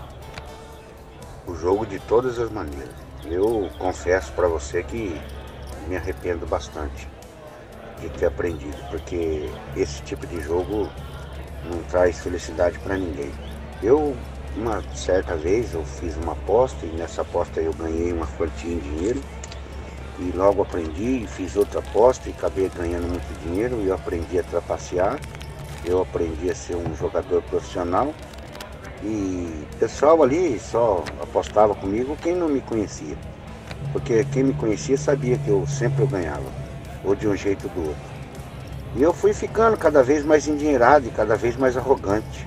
o 1.47 1.55
jogo 1.55 1.87
de 1.87 1.99
todas 2.01 2.39
as 2.39 2.51
maneiras. 2.51 2.95
Eu 3.25 3.71
confesso 3.79 4.33
para 4.33 4.49
você 4.49 4.83
que 4.83 5.21
me 5.89 5.97
arrependo 5.97 6.47
bastante 6.47 7.09
de 8.01 8.09
ter 8.11 8.27
aprendido, 8.27 8.77
porque 8.91 9.49
esse 9.77 10.03
tipo 10.03 10.27
de 10.27 10.41
jogo 10.41 10.89
não 11.65 11.83
traz 11.85 12.21
felicidade 12.21 12.79
para 12.79 12.97
ninguém. 12.97 13.33
Eu 13.83 14.17
uma 14.57 14.83
certa 14.95 15.35
vez 15.35 15.75
eu 15.75 15.85
fiz 15.85 16.17
uma 16.17 16.33
aposta 16.33 16.87
e 16.87 16.91
nessa 16.91 17.23
aposta 17.23 17.61
eu 17.61 17.73
ganhei 17.73 18.13
uma 18.13 18.27
quantia 18.27 18.73
em 18.73 18.79
dinheiro 18.79 19.21
e 20.19 20.31
logo 20.31 20.63
aprendi 20.63 21.25
e 21.25 21.27
fiz 21.27 21.57
outra 21.57 21.81
aposta 21.81 22.29
e 22.29 22.33
acabei 22.33 22.71
ganhando 22.77 23.09
muito 23.09 23.41
dinheiro 23.43 23.81
e 23.81 23.89
eu 23.89 23.95
aprendi 23.95 24.39
a 24.39 24.45
trapacear, 24.45 25.19
eu 25.85 26.01
aprendi 26.01 26.51
a 26.51 26.55
ser 26.55 26.77
um 26.77 26.95
jogador 26.95 27.43
profissional 27.43 28.15
e 29.04 29.66
o 29.75 29.76
pessoal 29.76 30.23
ali 30.23 30.58
só 30.58 31.04
apostava 31.23 31.75
comigo 31.75 32.16
quem 32.23 32.34
não 32.34 32.49
me 32.49 32.61
conhecia. 32.62 33.16
Porque 33.92 34.25
quem 34.32 34.44
me 34.44 34.54
conhecia 34.54 34.96
sabia 34.96 35.37
que 35.37 35.49
eu 35.49 35.66
sempre 35.66 36.06
ganhava, 36.06 36.46
ou 37.04 37.14
de 37.14 37.28
um 37.28 37.37
jeito 37.37 37.68
ou 37.68 37.75
do 37.75 37.88
outro. 37.88 38.14
E 38.96 39.02
eu 39.02 39.12
fui 39.12 39.34
ficando 39.34 39.76
cada 39.76 40.02
vez 40.02 40.25
mais 40.25 40.49
endinheirado 40.49 41.06
e 41.06 41.11
cada 41.11 41.37
vez 41.37 41.56
mais 41.56 41.76
arrogante. 41.76 42.46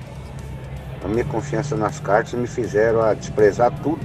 A 1.04 1.06
minha 1.06 1.24
confiança 1.24 1.76
nas 1.76 2.00
cartas 2.00 2.34
me 2.34 2.46
fizeram 2.46 3.02
a 3.02 3.14
desprezar 3.14 3.72
tudo. 3.82 4.00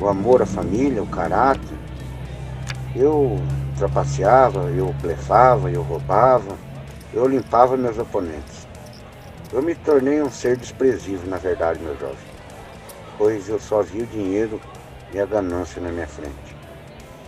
O 0.00 0.08
amor 0.08 0.40
à 0.40 0.46
família, 0.46 1.02
o 1.02 1.06
caráter. 1.06 1.76
Eu 2.96 3.38
trapaceava, 3.76 4.70
eu 4.70 4.94
blefava, 5.02 5.70
eu 5.70 5.82
roubava, 5.82 6.56
eu 7.12 7.26
limpava 7.26 7.76
meus 7.76 7.98
oponentes. 7.98 8.63
Eu 9.54 9.62
me 9.62 9.72
tornei 9.72 10.20
um 10.20 10.32
ser 10.32 10.56
desprezível, 10.56 11.30
na 11.30 11.36
verdade, 11.36 11.78
meu 11.78 11.96
jovem, 11.96 12.16
pois 13.16 13.48
eu 13.48 13.60
só 13.60 13.82
vi 13.82 14.02
o 14.02 14.06
dinheiro 14.06 14.60
e 15.12 15.20
a 15.20 15.24
ganância 15.24 15.80
na 15.80 15.92
minha 15.92 16.08
frente. 16.08 16.56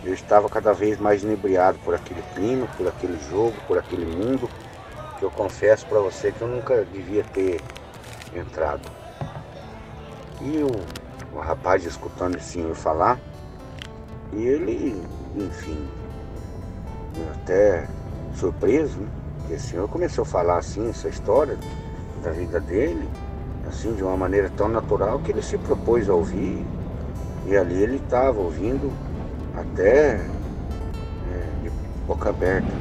Eu 0.03 0.13
estava 0.13 0.49
cada 0.49 0.73
vez 0.73 0.99
mais 0.99 1.23
inebriado 1.23 1.79
por 1.85 1.95
aquele 1.95 2.21
clima, 2.35 2.67
por 2.75 2.85
aquele 2.85 3.17
jogo, 3.29 3.55
por 3.65 3.77
aquele 3.77 4.05
mundo, 4.05 4.49
que 5.17 5.23
eu 5.23 5.31
confesso 5.31 5.87
para 5.87 6.01
você 6.01 6.33
que 6.33 6.41
eu 6.41 6.49
nunca 6.49 6.83
devia 6.91 7.23
ter 7.23 7.61
entrado. 8.35 8.91
E 10.41 10.57
o, 10.57 11.33
o 11.33 11.39
rapaz 11.39 11.85
escutando 11.85 12.35
esse 12.35 12.51
senhor 12.51 12.75
falar, 12.75 13.17
e 14.33 14.45
ele, 14.45 15.01
enfim, 15.33 15.87
até 17.35 17.87
surpreso, 18.35 18.99
né? 18.99 19.07
Porque 19.37 19.53
o 19.53 19.59
senhor 19.61 19.87
começou 19.87 20.23
a 20.23 20.25
falar 20.25 20.57
assim, 20.57 20.89
essa 20.89 21.07
história 21.07 21.57
da 22.23 22.31
vida 22.31 22.59
dele, 22.59 23.07
assim, 23.67 23.93
de 23.93 24.03
uma 24.03 24.17
maneira 24.17 24.51
tão 24.55 24.67
natural 24.67 25.19
que 25.19 25.31
ele 25.31 25.41
se 25.41 25.57
propôs 25.57 26.09
a 26.09 26.13
ouvir. 26.13 26.65
E 27.45 27.55
ali 27.55 27.81
ele 27.81 27.97
estava 27.97 28.39
ouvindo 28.39 28.91
até 29.55 30.15
é, 30.15 30.21
de 31.63 31.71
boca 32.05 32.29
aberta. 32.29 32.71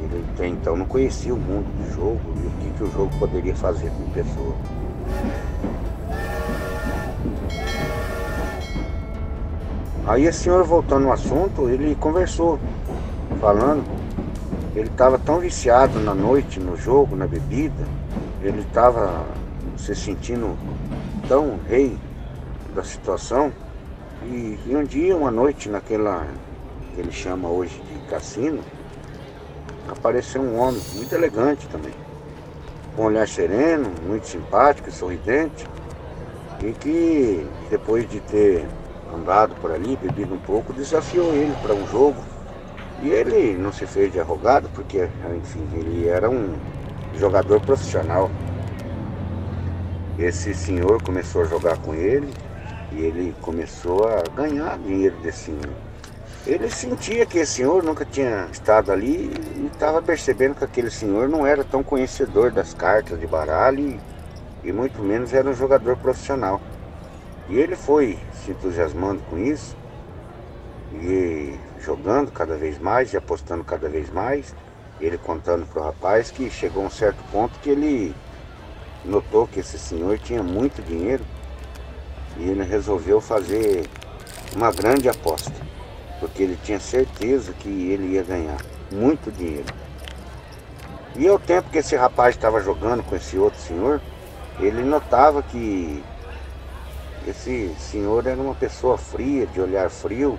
Ele 0.00 0.24
até 0.34 0.46
então 0.46 0.76
não 0.76 0.86
conhecia 0.86 1.34
o 1.34 1.38
mundo 1.38 1.66
do 1.66 1.94
jogo 1.94 2.20
e 2.36 2.46
o 2.46 2.50
que, 2.50 2.78
que 2.78 2.84
o 2.84 2.92
jogo 2.92 3.10
poderia 3.18 3.54
fazer 3.54 3.90
com 3.90 4.04
a 4.04 4.14
pessoa. 4.14 4.54
Aí 10.06 10.28
o 10.28 10.32
senhor 10.32 10.62
voltando 10.62 11.08
ao 11.08 11.12
assunto, 11.12 11.68
ele 11.68 11.96
conversou, 11.96 12.60
falando, 13.40 13.84
ele 14.76 14.88
estava 14.88 15.18
tão 15.18 15.40
viciado 15.40 15.98
na 15.98 16.14
noite, 16.14 16.60
no 16.60 16.76
jogo, 16.76 17.16
na 17.16 17.26
bebida, 17.26 17.84
ele 18.46 18.60
estava 18.60 19.24
se 19.76 19.94
sentindo 19.94 20.56
tão 21.28 21.58
rei 21.68 21.98
da 22.74 22.84
situação. 22.84 23.52
E, 24.22 24.58
e, 24.66 24.76
um 24.76 24.84
dia, 24.84 25.16
uma 25.16 25.30
noite, 25.30 25.68
naquela 25.68 26.26
que 26.94 27.00
ele 27.00 27.12
chama 27.12 27.48
hoje 27.48 27.80
de 27.80 27.98
cassino, 28.08 28.60
apareceu 29.88 30.40
um 30.40 30.58
homem 30.58 30.80
muito 30.94 31.14
elegante 31.14 31.68
também, 31.68 31.92
com 32.94 33.02
um 33.02 33.06
olhar 33.06 33.28
sereno, 33.28 33.90
muito 34.06 34.26
simpático 34.26 34.90
sorridente, 34.90 35.66
e 36.62 36.72
que 36.72 37.46
depois 37.68 38.08
de 38.08 38.20
ter 38.20 38.66
andado 39.14 39.54
por 39.60 39.70
ali, 39.70 39.96
bebido 39.96 40.34
um 40.34 40.38
pouco, 40.38 40.72
desafiou 40.72 41.34
ele 41.34 41.54
para 41.62 41.74
um 41.74 41.86
jogo. 41.88 42.22
E 43.02 43.10
ele 43.10 43.54
não 43.56 43.72
se 43.72 43.86
fez 43.86 44.10
de 44.10 44.18
arrogado, 44.18 44.70
porque, 44.74 45.08
enfim, 45.36 45.68
ele 45.74 46.08
era 46.08 46.30
um 46.30 46.56
jogador 47.18 47.60
profissional. 47.60 48.30
Esse 50.18 50.54
senhor 50.54 51.02
começou 51.02 51.42
a 51.42 51.44
jogar 51.44 51.76
com 51.78 51.94
ele 51.94 52.32
e 52.92 53.00
ele 53.00 53.34
começou 53.42 54.08
a 54.08 54.22
ganhar 54.34 54.78
dinheiro 54.78 55.16
desse 55.20 55.44
senhor. 55.44 55.70
Ele 56.46 56.70
sentia 56.70 57.26
que 57.26 57.38
esse 57.38 57.54
senhor 57.54 57.82
nunca 57.82 58.04
tinha 58.04 58.46
estado 58.52 58.92
ali 58.92 59.30
e 59.56 59.66
estava 59.66 60.00
percebendo 60.00 60.54
que 60.54 60.64
aquele 60.64 60.90
senhor 60.90 61.28
não 61.28 61.44
era 61.44 61.64
tão 61.64 61.82
conhecedor 61.82 62.52
das 62.52 62.72
cartas 62.72 63.18
de 63.18 63.26
baralho 63.26 63.80
e, 63.80 64.00
e 64.68 64.72
muito 64.72 65.02
menos 65.02 65.32
era 65.34 65.48
um 65.48 65.54
jogador 65.54 65.96
profissional. 65.96 66.60
E 67.48 67.56
ele 67.58 67.74
foi 67.74 68.18
se 68.32 68.52
entusiasmando 68.52 69.22
com 69.28 69.38
isso 69.38 69.76
e 70.94 71.54
jogando 71.80 72.30
cada 72.30 72.56
vez 72.56 72.78
mais 72.78 73.12
e 73.12 73.16
apostando 73.16 73.64
cada 73.64 73.88
vez 73.88 74.08
mais. 74.10 74.54
Ele 75.00 75.18
contando 75.18 75.66
para 75.66 75.80
o 75.80 75.84
rapaz 75.84 76.30
que 76.30 76.50
chegou 76.50 76.82
a 76.82 76.86
um 76.86 76.90
certo 76.90 77.22
ponto 77.30 77.58
que 77.60 77.70
ele 77.70 78.14
notou 79.04 79.46
que 79.46 79.60
esse 79.60 79.78
senhor 79.78 80.18
tinha 80.18 80.42
muito 80.42 80.82
dinheiro 80.82 81.24
e 82.38 82.48
ele 82.48 82.62
resolveu 82.62 83.20
fazer 83.20 83.88
uma 84.54 84.70
grande 84.72 85.08
aposta, 85.08 85.52
porque 86.20 86.42
ele 86.42 86.58
tinha 86.62 86.80
certeza 86.80 87.52
que 87.52 87.68
ele 87.68 88.14
ia 88.14 88.22
ganhar 88.22 88.58
muito 88.90 89.30
dinheiro. 89.30 89.72
E 91.14 91.26
ao 91.26 91.38
tempo 91.38 91.70
que 91.70 91.78
esse 91.78 91.96
rapaz 91.96 92.34
estava 92.34 92.60
jogando 92.60 93.02
com 93.02 93.16
esse 93.16 93.38
outro 93.38 93.60
senhor, 93.60 94.00
ele 94.58 94.82
notava 94.82 95.42
que 95.42 96.02
esse 97.26 97.74
senhor 97.78 98.26
era 98.26 98.40
uma 98.40 98.54
pessoa 98.54 98.96
fria, 98.96 99.46
de 99.46 99.60
olhar 99.60 99.90
frio, 99.90 100.38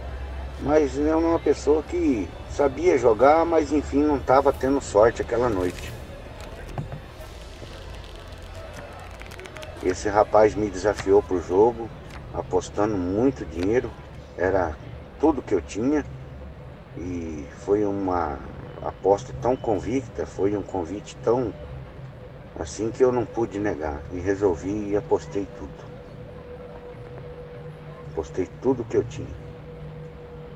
mas 0.59 0.97
era 0.97 1.17
uma 1.17 1.39
pessoa 1.39 1.83
que 1.83 2.27
sabia 2.49 2.97
jogar, 2.97 3.45
mas 3.45 3.71
enfim 3.71 4.03
não 4.03 4.17
estava 4.17 4.51
tendo 4.51 4.81
sorte 4.81 5.21
aquela 5.21 5.49
noite. 5.49 5.93
Esse 9.83 10.09
rapaz 10.09 10.55
me 10.55 10.69
desafiou 10.69 11.21
para 11.21 11.37
o 11.37 11.41
jogo, 11.41 11.89
apostando 12.33 12.97
muito 12.97 13.45
dinheiro, 13.45 13.91
era 14.37 14.75
tudo 15.19 15.41
que 15.41 15.53
eu 15.53 15.61
tinha 15.61 16.03
e 16.97 17.45
foi 17.59 17.85
uma 17.85 18.39
aposta 18.81 19.33
tão 19.41 19.55
convicta, 19.55 20.25
foi 20.25 20.57
um 20.57 20.63
convite 20.63 21.15
tão 21.23 21.53
assim 22.59 22.89
que 22.89 23.03
eu 23.03 23.11
não 23.11 23.25
pude 23.25 23.59
negar 23.59 24.01
e 24.11 24.19
resolvi 24.19 24.89
e 24.89 24.97
apostei 24.97 25.47
tudo. 25.57 25.87
Apostei 28.11 28.49
tudo 28.61 28.83
que 28.83 28.97
eu 28.97 29.03
tinha. 29.03 29.46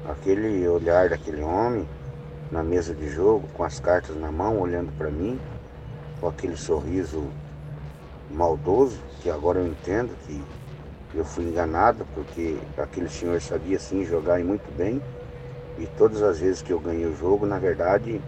Aquele 0.05 0.67
olhar 0.67 1.09
daquele 1.09 1.43
homem 1.43 1.87
na 2.51 2.63
mesa 2.63 2.93
de 2.93 3.07
jogo, 3.09 3.47
com 3.53 3.63
as 3.63 3.79
cartas 3.79 4.15
na 4.15 4.31
mão, 4.31 4.59
olhando 4.59 4.91
para 4.93 5.11
mim, 5.11 5.39
com 6.19 6.27
aquele 6.27 6.57
sorriso 6.57 7.31
maldoso, 8.29 8.97
que 9.21 9.29
agora 9.29 9.59
eu 9.59 9.67
entendo 9.67 10.15
que 10.25 10.43
eu 11.13 11.23
fui 11.23 11.45
enganado, 11.45 12.05
porque 12.15 12.57
aquele 12.77 13.09
senhor 13.09 13.41
sabia 13.41 13.77
sim 13.77 14.03
jogar 14.05 14.39
e 14.39 14.43
muito 14.43 14.71
bem. 14.71 15.01
E 15.77 15.85
todas 15.97 16.21
as 16.23 16.39
vezes 16.39 16.61
que 16.61 16.73
eu 16.73 16.79
ganhei 16.79 17.05
o 17.05 17.15
jogo, 17.15 17.45
na 17.45 17.59
verdade, 17.59 18.21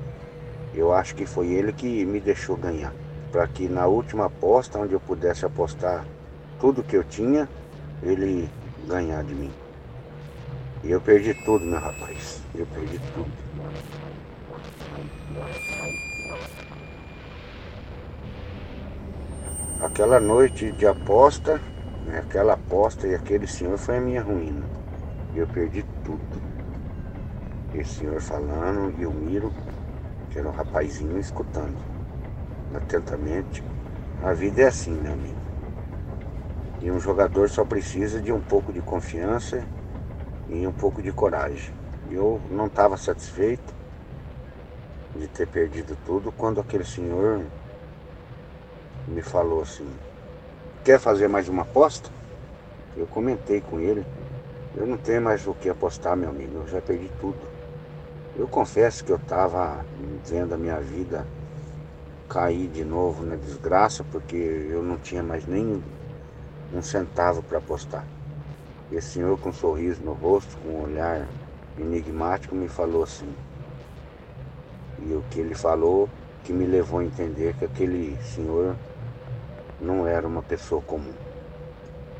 eu 0.73 0.93
acho 0.93 1.15
que 1.15 1.25
foi 1.25 1.47
ele 1.47 1.73
que 1.73 2.05
me 2.05 2.19
deixou 2.19 2.55
ganhar. 2.55 2.93
Para 3.31 3.47
que 3.47 3.67
na 3.67 3.87
última 3.87 4.25
aposta, 4.25 4.79
onde 4.79 4.93
eu 4.93 4.99
pudesse 4.99 5.45
apostar 5.45 6.05
tudo 6.59 6.83
que 6.83 6.95
eu 6.95 7.03
tinha, 7.03 7.49
ele 8.01 8.49
ganhar 8.87 9.23
de 9.23 9.33
mim. 9.33 9.62
E 10.83 10.91
eu 10.91 10.99
perdi 10.99 11.33
tudo, 11.33 11.65
meu 11.65 11.79
rapaz. 11.79 12.41
Eu 12.53 12.65
perdi 12.65 12.99
tudo. 13.13 13.31
Aquela 19.81 20.19
noite 20.19 20.73
de 20.73 20.85
aposta, 20.85 21.61
né, 22.05 22.19
aquela 22.19 22.53
aposta 22.53 23.07
e 23.07 23.15
aquele 23.15 23.47
senhor 23.47 23.77
foi 23.77 23.97
a 23.97 24.01
minha 24.01 24.21
ruína. 24.21 24.65
Eu 25.33 25.47
perdi 25.47 25.85
tudo. 26.03 26.41
Esse 27.73 27.99
senhor 27.99 28.19
falando 28.19 28.93
e 28.99 29.05
o 29.05 29.11
Miro, 29.11 29.53
que 30.29 30.37
era 30.37 30.49
um 30.49 30.51
rapazinho, 30.51 31.17
escutando 31.17 31.77
atentamente. 32.75 33.63
A 34.21 34.33
vida 34.33 34.63
é 34.63 34.67
assim, 34.67 34.91
meu 34.91 35.13
amigo. 35.13 35.39
E 36.81 36.91
um 36.91 36.99
jogador 36.99 37.49
só 37.49 37.63
precisa 37.63 38.21
de 38.21 38.33
um 38.33 38.41
pouco 38.41 38.73
de 38.73 38.81
confiança 38.81 39.65
e 40.49 40.65
um 40.67 40.71
pouco 40.71 41.01
de 41.01 41.11
coragem. 41.11 41.73
Eu 42.09 42.41
não 42.49 42.67
estava 42.67 42.97
satisfeito 42.97 43.73
de 45.15 45.27
ter 45.27 45.47
perdido 45.47 45.97
tudo 46.05 46.31
quando 46.31 46.59
aquele 46.59 46.83
senhor 46.83 47.45
me 49.07 49.21
falou 49.21 49.61
assim: 49.61 49.87
Quer 50.83 50.99
fazer 50.99 51.27
mais 51.27 51.47
uma 51.47 51.61
aposta? 51.61 52.09
Eu 52.97 53.07
comentei 53.07 53.61
com 53.61 53.79
ele: 53.79 54.05
Eu 54.75 54.85
não 54.85 54.97
tenho 54.97 55.21
mais 55.21 55.47
o 55.47 55.53
que 55.53 55.69
apostar, 55.69 56.15
meu 56.15 56.29
amigo, 56.29 56.57
eu 56.57 56.67
já 56.67 56.81
perdi 56.81 57.09
tudo. 57.19 57.53
Eu 58.35 58.47
confesso 58.47 59.03
que 59.03 59.11
eu 59.11 59.17
estava 59.17 59.85
vendo 60.25 60.53
a 60.53 60.57
minha 60.57 60.79
vida 60.79 61.25
cair 62.27 62.67
de 62.67 62.83
novo 62.83 63.23
na 63.23 63.35
desgraça 63.35 64.03
porque 64.03 64.35
eu 64.35 64.81
não 64.81 64.97
tinha 64.97 65.21
mais 65.21 65.45
nem 65.45 65.83
um 66.73 66.81
centavo 66.81 67.43
para 67.43 67.59
apostar. 67.59 68.03
Esse 68.93 69.13
senhor 69.13 69.39
com 69.39 69.49
um 69.49 69.53
sorriso 69.53 70.03
no 70.03 70.13
rosto, 70.13 70.55
com 70.57 70.69
um 70.69 70.83
olhar 70.83 71.27
enigmático, 71.79 72.53
me 72.53 72.67
falou 72.67 73.01
assim. 73.01 73.33
E 74.99 75.13
o 75.13 75.23
que 75.31 75.39
ele 75.39 75.55
falou 75.55 76.07
que 76.43 76.53
me 76.53 76.67
levou 76.67 76.99
a 76.99 77.03
entender 77.03 77.55
que 77.55 77.65
aquele 77.65 78.15
senhor 78.21 78.75
não 79.81 80.05
era 80.05 80.27
uma 80.27 80.43
pessoa 80.43 80.79
comum. 80.83 81.13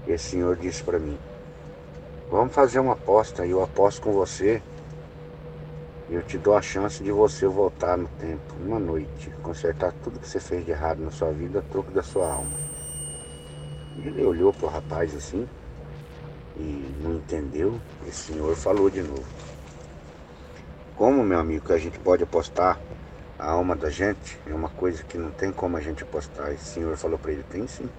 Esse 0.07 0.31
senhor 0.31 0.55
disse 0.55 0.83
para 0.83 0.97
mim: 0.97 1.15
Vamos 2.31 2.55
fazer 2.55 2.79
uma 2.79 2.93
aposta, 2.93 3.45
eu 3.45 3.61
aposto 3.61 4.01
com 4.01 4.11
você. 4.11 4.59
Eu 6.09 6.23
te 6.23 6.39
dou 6.39 6.57
a 6.57 6.61
chance 6.61 7.03
de 7.03 7.11
você 7.11 7.45
voltar 7.45 7.97
no 7.97 8.07
tempo, 8.19 8.55
uma 8.59 8.79
noite, 8.79 9.29
consertar 9.43 9.93
tudo 10.03 10.19
que 10.19 10.27
você 10.27 10.39
fez 10.39 10.65
de 10.65 10.71
errado 10.71 11.03
na 11.03 11.11
sua 11.11 11.31
vida, 11.31 11.59
a 11.59 11.61
troco 11.61 11.91
da 11.91 12.01
sua 12.01 12.33
alma. 12.33 12.57
Ele 13.97 14.25
olhou 14.25 14.51
pro 14.51 14.67
rapaz 14.67 15.15
assim, 15.15 15.47
e 16.57 16.95
não 17.01 17.15
entendeu, 17.15 17.79
esse 18.07 18.33
senhor 18.33 18.55
falou 18.55 18.89
de 18.89 19.01
novo. 19.01 19.25
Como, 20.95 21.23
meu 21.23 21.39
amigo, 21.39 21.65
que 21.65 21.73
a 21.73 21.77
gente 21.77 21.97
pode 21.99 22.23
apostar 22.23 22.79
a 23.37 23.51
alma 23.51 23.75
da 23.75 23.89
gente 23.89 24.39
é 24.45 24.53
uma 24.53 24.69
coisa 24.69 25.03
que 25.03 25.17
não 25.17 25.31
tem 25.31 25.51
como 25.51 25.75
a 25.75 25.81
gente 25.81 26.03
apostar. 26.03 26.51
Esse 26.53 26.65
senhor 26.65 26.95
falou 26.95 27.17
para 27.17 27.31
ele, 27.31 27.43
tem 27.43 27.67
sim, 27.67 27.89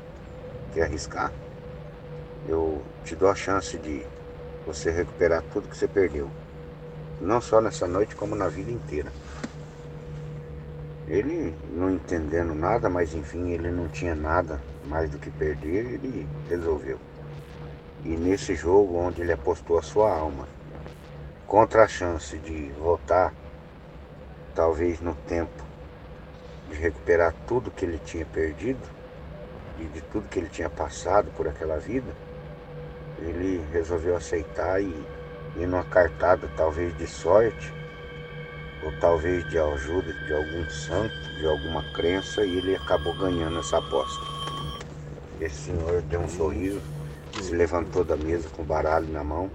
quer 0.73 0.85
arriscar. 0.85 1.33
Eu 2.49 2.83
te 3.05 3.14
dou 3.14 3.29
a 3.29 3.35
chance 3.35 3.77
de 3.79 4.05
você 4.67 4.90
recuperar 4.90 5.43
tudo 5.53 5.69
que 5.69 5.77
você 5.77 5.87
perdeu. 5.87 6.31
Não 7.21 7.40
só 7.40 7.61
nessa 7.61 7.87
noite, 7.87 8.17
como 8.17 8.35
na 8.35 8.49
vida 8.49 8.71
inteira. 8.71 9.12
Ele 11.07 11.55
não 11.71 11.90
entendendo 11.90 12.55
nada, 12.55 12.88
mas 12.88 13.14
enfim, 13.14 13.51
ele 13.51 13.71
não 13.71 13.88
tinha 13.88 14.14
nada 14.14 14.61
mais 14.87 15.11
do 15.11 15.19
que 15.19 15.31
perder, 15.31 15.95
ele 15.95 16.27
resolveu. 16.49 16.99
E 18.05 18.17
nesse 18.17 18.55
jogo 18.55 18.99
onde 18.99 19.23
ele 19.23 19.33
apostou 19.33 19.79
a 19.79 19.83
sua 19.83 20.14
alma 20.14 20.47
contra 21.47 21.85
a 21.85 21.88
chance 21.88 22.37
de 22.38 22.71
voltar, 22.73 23.33
talvez 24.55 25.01
no 25.01 25.14
tempo, 25.27 25.64
de 26.69 26.77
recuperar 26.77 27.35
tudo 27.47 27.71
que 27.71 27.85
ele 27.85 27.99
tinha 28.05 28.27
perdido 28.27 28.87
e 29.81 29.85
de 29.85 30.03
tudo 30.03 30.29
que 30.29 30.38
ele 30.38 30.51
tinha 30.51 30.69
passado 30.69 31.31
por 31.35 31.49
aquela 31.49 31.79
vida, 31.79 32.14
ele 33.19 33.64
resolveu 33.73 34.17
aceitar 34.17 34.83
e 34.83 35.07
ir 35.57 35.67
numa 35.67 35.85
cartada 35.85 36.47
talvez 36.57 36.95
de 36.99 37.07
sorte, 37.07 37.73
ou 38.83 38.93
talvez 39.01 39.49
de 39.49 39.59
ajuda 39.59 40.12
de 40.12 40.35
algum 40.35 40.69
santo, 40.69 41.14
de 41.38 41.47
alguma 41.47 41.83
crença, 41.95 42.45
e 42.45 42.59
ele 42.59 42.77
acabou 42.77 43.17
ganhando 43.17 43.61
essa 43.61 43.79
aposta. 43.79 44.27
Esse 45.40 45.71
senhor 45.71 46.03
deu 46.03 46.21
um 46.21 46.29
sorriso 46.29 46.93
se 47.42 47.55
levantou 47.55 48.05
da 48.05 48.16
mesa 48.16 48.49
com 48.51 48.62
o 48.62 48.64
baralho 48.64 49.09
na 49.09 49.25
mão, 49.25 49.51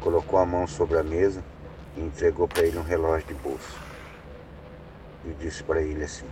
colocou 0.00 0.38
a 0.38 0.46
mão 0.46 0.66
sobre 0.66 0.98
a 0.98 1.02
mesa 1.02 1.42
e 1.96 2.00
entregou 2.00 2.48
para 2.48 2.64
ele 2.64 2.78
um 2.78 2.82
relógio 2.82 3.28
de 3.28 3.34
bolso. 3.34 3.78
E 5.24 5.30
disse 5.34 5.62
para 5.62 5.80
ele 5.80 6.04
assim: 6.04 6.26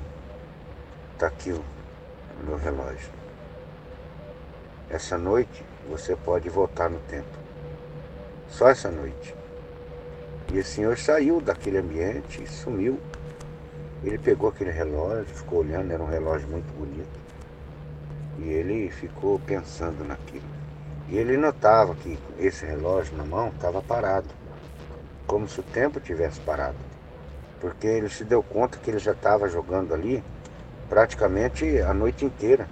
Está 1.15 1.29
aqui 1.29 1.53
o 1.53 1.63
meu 2.45 2.57
relógio. 2.57 3.11
Essa 4.89 5.17
noite 5.17 5.65
você 5.89 6.17
pode 6.17 6.49
voltar 6.49 6.89
no 6.91 6.99
tempo. 7.01 7.39
Só 8.49 8.69
essa 8.69 8.91
noite. 8.91 9.35
E 10.53 10.59
o 10.59 10.65
senhor 10.65 10.99
saiu 10.99 11.41
daquele 11.41 11.79
ambiente 11.79 12.43
e 12.43 12.47
sumiu. 12.49 12.99
Ele 14.03 14.19
pegou 14.19 14.49
aquele 14.49 14.73
relógio, 14.73 15.27
ficou 15.27 15.61
olhando, 15.61 15.93
era 15.93 16.03
um 16.03 16.09
relógio 16.09 16.49
muito 16.49 16.73
bonito. 16.73 17.20
E 18.43 18.49
ele 18.49 18.91
ficou 18.91 19.39
pensando 19.41 20.05
naquilo. 20.05 20.49
E 21.09 21.17
ele 21.17 21.37
notava 21.37 21.95
que 21.95 22.19
esse 22.39 22.65
relógio 22.65 23.17
na 23.17 23.25
mão 23.25 23.49
estava 23.49 23.83
parado. 23.83 24.29
como 25.27 25.49
se 25.49 25.61
o 25.61 25.63
tempo 25.63 26.01
tivesse 26.01 26.41
parado. 26.41 26.77
Porque 27.61 27.87
ele 27.87 28.09
se 28.09 28.25
deu 28.25 28.43
conta 28.43 28.79
que 28.79 28.91
ele 28.91 28.99
já 28.99 29.13
estava 29.13 29.49
jogando 29.49 29.95
ali 29.95 30.25
praticamente 30.89 31.81
a 31.81 31.95
noite 31.95 32.25
inteira. 32.25 32.67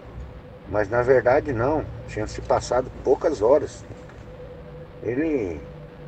Mas 0.68 0.88
na 0.88 1.02
verdade 1.02 1.52
não, 1.52 1.84
tinha 2.08 2.26
se 2.26 2.40
passado 2.40 2.90
poucas 3.04 3.40
horas. 3.42 3.84
Ele 5.02 5.60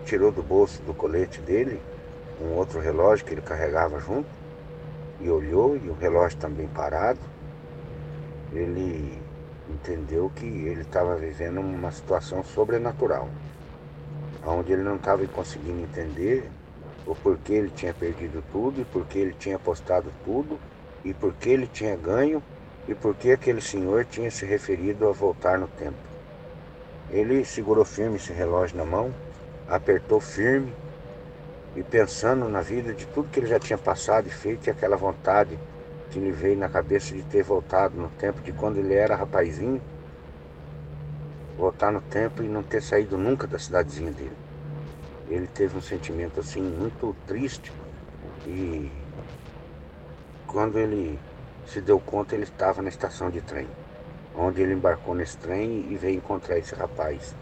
tirou 0.04 0.32
do 0.32 0.42
bolso 0.42 0.82
do 0.82 0.92
colete 0.92 1.40
dele 1.40 1.80
um 2.40 2.54
outro 2.54 2.80
relógio 2.80 3.24
que 3.24 3.32
ele 3.34 3.42
carregava 3.42 4.00
junto 4.00 4.28
e 5.20 5.30
olhou 5.30 5.76
e 5.76 5.88
o 5.88 5.94
relógio 5.94 6.38
também 6.38 6.66
parado. 6.66 7.20
Ele 8.52 9.19
entendeu 9.70 10.30
que 10.34 10.44
ele 10.44 10.82
estava 10.82 11.16
vivendo 11.16 11.60
uma 11.60 11.90
situação 11.90 12.42
sobrenatural, 12.42 13.28
onde 14.44 14.72
ele 14.72 14.82
não 14.82 14.96
estava 14.96 15.26
conseguindo 15.26 15.80
entender 15.80 16.50
o 17.06 17.14
porquê 17.14 17.54
ele 17.54 17.70
tinha 17.70 17.94
perdido 17.94 18.42
tudo 18.52 18.80
e 18.80 18.84
porquê 18.84 19.18
ele 19.18 19.34
tinha 19.34 19.56
apostado 19.56 20.12
tudo 20.24 20.58
e 21.04 21.14
porquê 21.14 21.50
ele 21.50 21.66
tinha 21.66 21.96
ganho 21.96 22.42
e 22.86 22.94
porquê 22.94 23.32
aquele 23.32 23.60
senhor 23.60 24.04
tinha 24.04 24.30
se 24.30 24.44
referido 24.44 25.08
a 25.08 25.12
voltar 25.12 25.58
no 25.58 25.68
tempo. 25.68 25.96
Ele 27.10 27.44
segurou 27.44 27.84
firme 27.84 28.16
esse 28.16 28.32
relógio 28.32 28.76
na 28.76 28.84
mão, 28.84 29.12
apertou 29.68 30.20
firme 30.20 30.72
e 31.74 31.82
pensando 31.82 32.48
na 32.48 32.60
vida 32.60 32.92
de 32.92 33.06
tudo 33.06 33.28
que 33.28 33.40
ele 33.40 33.46
já 33.46 33.58
tinha 33.58 33.78
passado 33.78 34.26
e 34.26 34.30
feito 34.30 34.66
e 34.66 34.70
aquela 34.70 34.96
vontade 34.96 35.58
que 36.10 36.18
lhe 36.18 36.32
veio 36.32 36.58
na 36.58 36.68
cabeça 36.68 37.14
de 37.14 37.22
ter 37.22 37.42
voltado 37.42 37.96
no 37.96 38.08
tempo 38.10 38.40
de 38.42 38.52
quando 38.52 38.78
ele 38.78 38.94
era 38.94 39.14
rapazinho, 39.14 39.80
voltar 41.56 41.92
no 41.92 42.00
tempo 42.00 42.42
e 42.42 42.48
não 42.48 42.62
ter 42.62 42.82
saído 42.82 43.16
nunca 43.16 43.46
da 43.46 43.58
cidadezinha 43.58 44.10
dele. 44.10 44.36
Ele 45.28 45.46
teve 45.46 45.76
um 45.78 45.80
sentimento 45.80 46.40
assim 46.40 46.60
muito 46.60 47.14
triste 47.26 47.72
e 48.46 48.90
quando 50.46 50.78
ele 50.78 51.18
se 51.66 51.80
deu 51.80 52.00
conta 52.00 52.34
ele 52.34 52.42
estava 52.42 52.82
na 52.82 52.88
estação 52.88 53.30
de 53.30 53.40
trem, 53.40 53.68
onde 54.36 54.60
ele 54.60 54.74
embarcou 54.74 55.14
nesse 55.14 55.38
trem 55.38 55.86
e 55.88 55.96
veio 55.96 56.16
encontrar 56.16 56.58
esse 56.58 56.74
rapaz. 56.74 57.36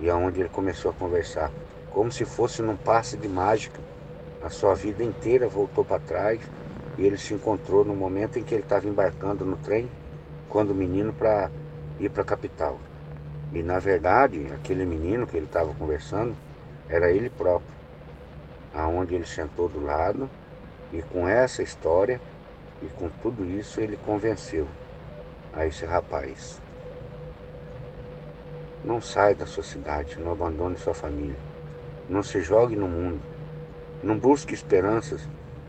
E 0.00 0.08
aonde 0.08 0.40
ele 0.40 0.48
começou 0.48 0.90
a 0.90 0.94
conversar, 0.94 1.50
como 1.90 2.10
se 2.10 2.24
fosse 2.24 2.62
num 2.62 2.76
passe 2.76 3.16
de 3.16 3.28
mágica. 3.28 3.80
A 4.42 4.48
sua 4.48 4.72
vida 4.72 5.02
inteira 5.02 5.48
voltou 5.48 5.84
para 5.84 5.98
trás 5.98 6.40
e 6.98 7.06
ele 7.06 7.16
se 7.16 7.32
encontrou 7.32 7.84
no 7.84 7.94
momento 7.94 8.38
em 8.38 8.42
que 8.42 8.52
ele 8.52 8.64
estava 8.64 8.88
embarcando 8.88 9.44
no 9.44 9.56
trem, 9.56 9.88
quando 10.48 10.72
o 10.72 10.74
menino 10.74 11.12
para 11.12 11.48
ir 12.00 12.10
para 12.10 12.22
a 12.22 12.26
capital. 12.26 12.78
E 13.52 13.62
na 13.62 13.78
verdade, 13.78 14.46
aquele 14.52 14.84
menino 14.84 15.26
que 15.26 15.36
ele 15.36 15.46
estava 15.46 15.72
conversando 15.74 16.34
era 16.88 17.10
ele 17.10 17.30
próprio, 17.30 17.70
aonde 18.74 19.14
ele 19.14 19.26
sentou 19.26 19.68
do 19.68 19.82
lado 19.82 20.28
e 20.92 21.00
com 21.00 21.28
essa 21.28 21.62
história 21.62 22.20
e 22.82 22.86
com 22.86 23.08
tudo 23.22 23.44
isso 23.44 23.80
ele 23.80 23.96
convenceu 24.04 24.66
a 25.52 25.66
esse 25.66 25.86
rapaz. 25.86 26.60
Não 28.84 29.00
saia 29.00 29.34
da 29.34 29.46
sua 29.46 29.62
cidade, 29.62 30.18
não 30.18 30.32
abandone 30.32 30.76
sua 30.76 30.94
família, 30.94 31.36
não 32.08 32.22
se 32.22 32.40
jogue 32.40 32.74
no 32.74 32.88
mundo, 32.88 33.20
não 34.02 34.18
busque 34.18 34.54
esperanças 34.54 35.28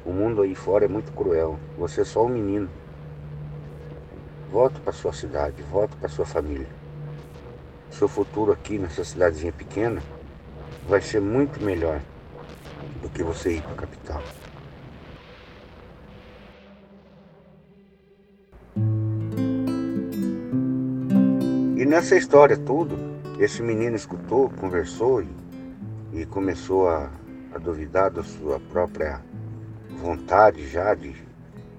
o 0.10 0.14
mundo 0.14 0.42
aí 0.42 0.56
fora 0.56 0.86
é 0.86 0.88
muito 0.88 1.12
cruel. 1.12 1.60
Você 1.78 2.02
é 2.02 2.04
só 2.04 2.26
um 2.26 2.30
menino. 2.30 2.68
Volte 4.52 4.80
para 4.80 4.92
sua 4.92 5.14
cidade, 5.14 5.62
volte 5.62 5.96
para 5.98 6.10
sua 6.10 6.26
família. 6.26 6.68
Seu 7.92 8.08
futuro 8.08 8.52
aqui 8.52 8.80
nessa 8.80 9.04
cidadezinha 9.04 9.52
pequena 9.52 10.02
vai 10.88 11.00
ser 11.02 11.22
muito 11.22 11.64
melhor 11.64 12.02
do 13.04 13.10
que 13.10 13.22
você 13.22 13.58
ir 13.58 13.62
para 13.62 13.74
a 13.74 13.76
capital. 13.76 14.24
E 21.78 21.86
nessa 21.86 22.16
história 22.16 22.58
tudo, 22.58 22.98
esse 23.40 23.62
menino 23.62 23.96
escutou, 23.96 24.50
conversou 24.50 25.22
e, 25.22 25.30
e 26.14 26.26
começou 26.26 26.90
a, 26.90 27.12
a 27.54 27.60
duvidar 27.60 28.10
da 28.10 28.24
sua 28.24 28.60
própria 28.60 29.22
vontade 30.00 30.68
já 30.68 30.94
de 30.94 31.14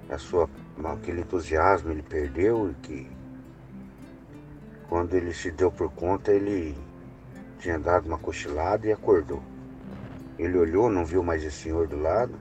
a 0.08 0.18
sua 0.18 0.48
aquele 0.84 1.20
entusiasmo 1.20 1.90
ele 1.90 2.02
perdeu 2.02 2.70
e 2.70 2.74
que 2.74 3.10
quando 4.88 5.14
ele 5.14 5.32
se 5.32 5.50
deu 5.50 5.70
por 5.70 5.90
conta 5.92 6.32
ele 6.32 6.76
tinha 7.58 7.78
dado 7.78 8.06
uma 8.06 8.18
cochilada 8.18 8.86
e 8.86 8.92
acordou. 8.92 9.42
Ele 10.38 10.56
olhou, 10.56 10.90
não 10.90 11.04
viu 11.04 11.22
mais 11.22 11.44
esse 11.44 11.64
senhor 11.64 11.86
do 11.86 12.00
lado. 12.00 12.34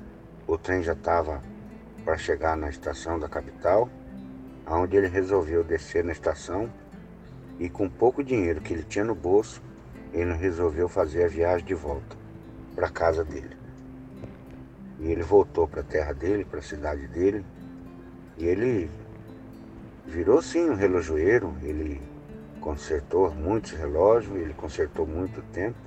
O 0.47 0.57
trem 0.57 0.81
já 0.81 0.93
estava 0.93 1.43
para 2.05 2.17
chegar 2.17 2.55
na 2.55 2.69
estação 2.69 3.19
da 3.19 3.27
capital, 3.27 3.89
aonde 4.65 4.95
ele 4.95 5.07
resolveu 5.07 5.63
descer 5.63 6.03
na 6.03 6.13
estação 6.13 6.71
e 7.59 7.69
com 7.69 7.89
pouco 7.89 8.23
dinheiro 8.23 8.61
que 8.61 8.73
ele 8.73 8.83
tinha 8.83 9.03
no 9.03 9.13
bolso, 9.13 9.61
ele 10.13 10.33
resolveu 10.33 10.87
fazer 10.87 11.25
a 11.25 11.27
viagem 11.27 11.65
de 11.65 11.73
volta 11.73 12.17
para 12.73 12.89
casa 12.89 13.23
dele. 13.23 13.58
E 14.99 15.11
ele 15.11 15.23
voltou 15.23 15.67
para 15.67 15.79
a 15.81 15.83
terra 15.83 16.13
dele, 16.13 16.43
para 16.43 16.59
a 16.59 16.63
cidade 16.63 17.07
dele. 17.07 17.45
E 18.37 18.45
ele 18.45 18.89
virou 20.05 20.41
sim 20.41 20.69
um 20.69 20.75
relojoeiro. 20.75 21.55
Ele 21.63 22.01
consertou 22.59 23.33
muitos 23.33 23.71
relógios, 23.71 24.35
ele 24.35 24.53
consertou 24.53 25.07
muito 25.07 25.41
tempo. 25.53 25.77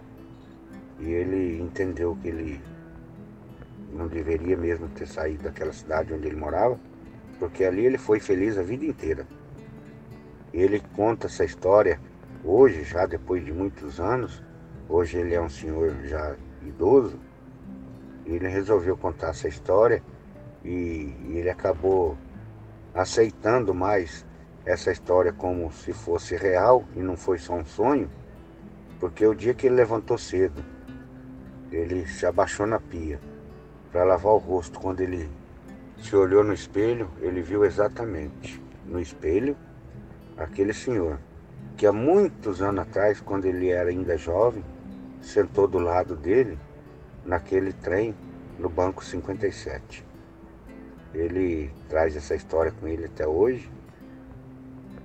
E 0.98 1.11
ele 1.11 1.61
entendeu 1.61 2.16
que 2.22 2.29
ele 2.29 2.61
não 3.92 4.09
deveria 4.09 4.57
mesmo 4.57 4.88
ter 4.88 5.07
saído 5.07 5.42
daquela 5.42 5.72
cidade 5.72 6.14
onde 6.14 6.27
ele 6.27 6.37
morava, 6.37 6.79
porque 7.38 7.64
ali 7.64 7.85
ele 7.85 7.98
foi 7.98 8.18
feliz 8.18 8.57
a 8.57 8.62
vida 8.62 8.87
inteira. 8.87 9.27
Ele 10.55 10.81
conta 10.94 11.27
essa 11.27 11.44
história 11.44 12.01
hoje, 12.42 12.85
já 12.85 13.05
depois 13.05 13.44
de 13.44 13.53
muitos 13.53 14.01
anos. 14.01 14.42
Hoje 14.88 15.18
ele 15.18 15.35
é 15.35 15.40
um 15.40 15.48
senhor 15.48 15.94
já 16.05 16.35
idoso 16.62 17.18
ele 18.26 18.48
resolveu 18.48 18.96
contar 18.96 19.30
essa 19.30 19.48
história 19.48 20.02
e, 20.64 21.14
e 21.28 21.37
ele 21.38 21.50
acabou 21.50 22.16
aceitando 22.94 23.74
mais 23.74 24.24
essa 24.64 24.92
história 24.92 25.32
como 25.32 25.72
se 25.72 25.92
fosse 25.92 26.37
real 26.37 26.85
e 26.94 27.00
não 27.00 27.16
foi 27.16 27.38
só 27.38 27.54
um 27.54 27.64
sonho, 27.64 28.11
porque 29.00 29.26
o 29.26 29.35
dia 29.35 29.54
que 29.54 29.66
ele 29.66 29.76
levantou 29.76 30.16
cedo, 30.16 30.62
ele 31.70 32.06
se 32.06 32.24
abaixou 32.26 32.66
na 32.66 32.78
pia 32.78 33.18
para 33.90 34.04
lavar 34.04 34.32
o 34.32 34.38
rosto. 34.38 34.78
Quando 34.78 35.00
ele 35.00 35.28
se 35.98 36.14
olhou 36.14 36.44
no 36.44 36.52
espelho, 36.52 37.11
ele 37.20 37.42
viu 37.42 37.64
exatamente 37.64 38.62
no 38.87 39.00
espelho 39.00 39.56
aquele 40.37 40.72
senhor 40.72 41.18
que 41.76 41.87
há 41.87 41.92
muitos 41.92 42.62
anos 42.62 42.82
atrás, 42.82 43.20
quando 43.20 43.46
ele 43.46 43.70
era 43.70 43.90
ainda 43.90 44.16
jovem, 44.16 44.64
sentou 45.20 45.66
do 45.66 45.78
lado 45.78 46.14
dele 46.14 46.58
naquele 47.24 47.72
trem 47.72 48.14
no 48.58 48.68
Banco 48.68 49.04
57. 49.04 50.04
Ele 51.14 51.70
traz 51.88 52.16
essa 52.16 52.35
história 52.35 52.72
com 52.72 52.88
ele 52.88 53.06
até 53.06 53.26
hoje, 53.26 53.70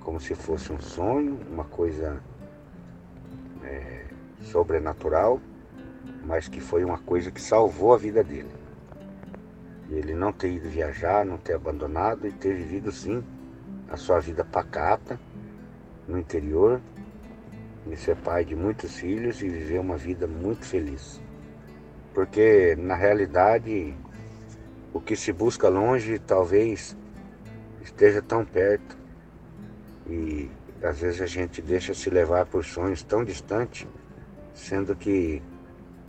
como 0.00 0.20
se 0.20 0.34
fosse 0.34 0.72
um 0.72 0.80
sonho, 0.80 1.38
uma 1.50 1.64
coisa 1.64 2.20
é, 3.62 4.06
sobrenatural, 4.42 5.40
mas 6.24 6.48
que 6.48 6.60
foi 6.60 6.84
uma 6.84 6.98
coisa 6.98 7.30
que 7.30 7.40
salvou 7.40 7.92
a 7.92 7.98
vida 7.98 8.24
dele. 8.24 8.50
Ele 9.90 10.14
não 10.14 10.32
ter 10.32 10.52
ido 10.52 10.68
viajar, 10.68 11.24
não 11.24 11.38
ter 11.38 11.54
abandonado 11.54 12.26
e 12.26 12.32
ter 12.32 12.54
vivido 12.54 12.92
sim 12.92 13.22
a 13.88 13.96
sua 13.96 14.20
vida 14.20 14.44
pacata 14.44 15.18
no 16.06 16.18
interior, 16.18 16.80
e 17.90 17.96
ser 17.96 18.16
pai 18.16 18.44
de 18.44 18.54
muitos 18.54 18.96
filhos 18.96 19.42
e 19.42 19.48
viver 19.48 19.78
uma 19.78 19.96
vida 19.96 20.26
muito 20.26 20.64
feliz. 20.66 21.20
Porque 22.18 22.74
na 22.76 22.96
realidade 22.96 23.94
o 24.92 25.00
que 25.00 25.14
se 25.14 25.32
busca 25.32 25.68
longe 25.68 26.18
talvez 26.18 26.96
esteja 27.80 28.20
tão 28.20 28.44
perto. 28.44 28.98
E 30.04 30.50
às 30.82 30.98
vezes 30.98 31.20
a 31.20 31.26
gente 31.26 31.62
deixa 31.62 31.94
se 31.94 32.10
levar 32.10 32.44
por 32.46 32.64
sonhos 32.64 33.04
tão 33.04 33.24
distantes, 33.24 33.86
sendo 34.52 34.96
que 34.96 35.40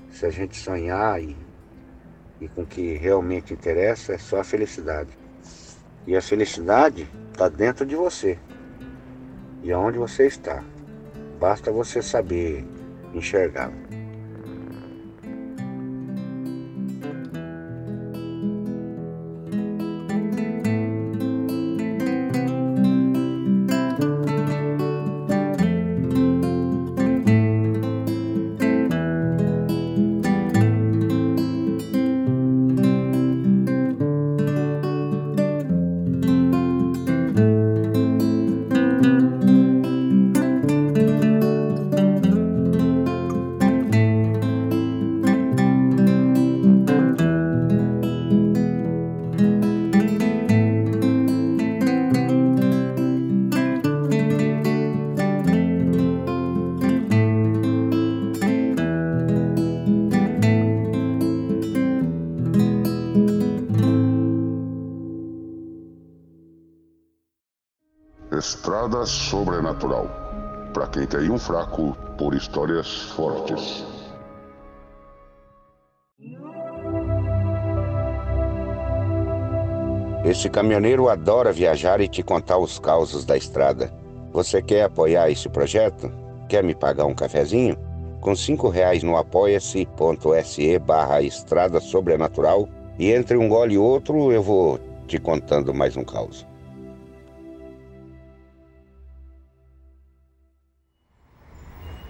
se 0.10 0.26
a 0.26 0.32
gente 0.32 0.58
sonhar 0.58 1.22
e, 1.22 1.38
e 2.42 2.48
com 2.48 2.64
o 2.64 2.66
que 2.66 2.96
realmente 2.96 3.54
interessa 3.54 4.14
é 4.14 4.18
só 4.18 4.40
a 4.40 4.44
felicidade. 4.44 5.16
E 6.08 6.18
a 6.18 6.22
felicidade 6.24 7.08
está 7.32 7.48
dentro 7.48 7.86
de 7.86 7.96
você 7.96 8.40
e 9.62 9.72
aonde 9.72 10.00
você 10.00 10.26
está. 10.26 10.64
Basta 11.40 11.72
você 11.72 12.02
saber 12.02 12.66
enxergar. 13.14 13.72
Estrada 68.90 69.06
Sobrenatural. 69.06 70.08
Para 70.74 70.88
quem 70.88 71.06
tem 71.06 71.30
um 71.30 71.38
fraco 71.38 71.96
por 72.18 72.34
histórias 72.34 73.04
fortes. 73.12 73.86
Este 80.26 80.50
caminhoneiro 80.50 81.08
adora 81.08 81.54
viajar 81.54 82.02
e 82.02 82.08
te 82.08 82.24
contar 82.24 82.58
os 82.58 82.80
causos 82.80 83.24
da 83.26 83.38
estrada. 83.38 83.94
Você 84.34 84.60
quer 84.60 84.86
apoiar 84.86 85.30
esse 85.30 85.48
projeto? 85.48 86.12
Quer 86.48 86.64
me 86.64 86.74
pagar 86.74 87.06
um 87.06 87.14
cafezinho? 87.14 87.78
Com 88.20 88.36
cinco 88.36 88.70
reais 88.70 89.04
no 89.04 89.16
apoia-se.se 89.16 90.80
barra 90.80 91.22
estrada 91.22 91.80
sobrenatural 91.80 92.68
e 92.98 93.12
entre 93.12 93.38
um 93.38 93.48
gole 93.48 93.76
e 93.76 93.78
outro 93.78 94.32
eu 94.32 94.42
vou 94.42 94.80
te 95.08 95.20
contando 95.20 95.76
mais 95.76 95.96
um 95.96 96.04
caos. 96.04 96.50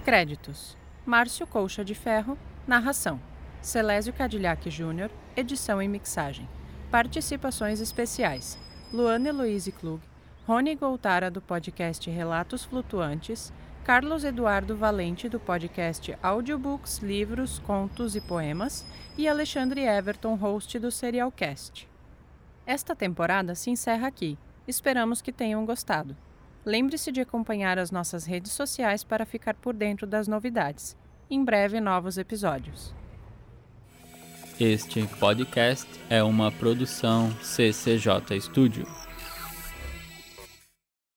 Créditos: 0.09 0.75
Márcio 1.05 1.45
Colcha 1.45 1.85
de 1.85 1.93
Ferro, 1.93 2.35
narração. 2.65 3.21
Celésio 3.61 4.11
Cadillac 4.11 4.67
Júnior, 4.67 5.11
edição 5.35 5.79
e 5.79 5.87
mixagem. 5.87 6.49
Participações 6.89 7.79
especiais: 7.79 8.57
Luana 8.91 9.29
Heloise 9.29 9.71
Klug, 9.71 10.01
Rony 10.47 10.73
Goltara 10.73 11.29
do 11.29 11.39
podcast 11.39 12.09
Relatos 12.09 12.65
Flutuantes, 12.65 13.53
Carlos 13.83 14.23
Eduardo 14.23 14.75
Valente 14.75 15.29
do 15.29 15.39
podcast 15.39 16.17
Audiobooks, 16.23 16.97
Livros, 17.03 17.59
Contos 17.59 18.15
e 18.15 18.21
Poemas 18.21 18.87
e 19.15 19.27
Alexandre 19.27 19.81
Everton, 19.81 20.33
host 20.33 20.79
do 20.79 20.89
Serialcast. 20.89 21.87
Esta 22.65 22.95
temporada 22.95 23.53
se 23.53 23.69
encerra 23.69 24.07
aqui. 24.07 24.39
Esperamos 24.67 25.21
que 25.21 25.31
tenham 25.31 25.63
gostado. 25.67 26.17
Lembre-se 26.69 27.11
de 27.11 27.19
acompanhar 27.19 27.79
as 27.79 27.89
nossas 27.89 28.25
redes 28.25 28.51
sociais 28.51 29.03
para 29.03 29.25
ficar 29.25 29.55
por 29.55 29.73
dentro 29.73 30.05
das 30.05 30.27
novidades. 30.27 30.95
Em 31.27 31.43
breve, 31.43 31.79
novos 31.81 32.15
episódios. 32.15 32.93
Este 34.59 35.07
podcast 35.19 35.89
é 36.11 36.21
uma 36.21 36.51
produção 36.51 37.31
CCJ 37.41 38.39
Studio. 38.39 38.85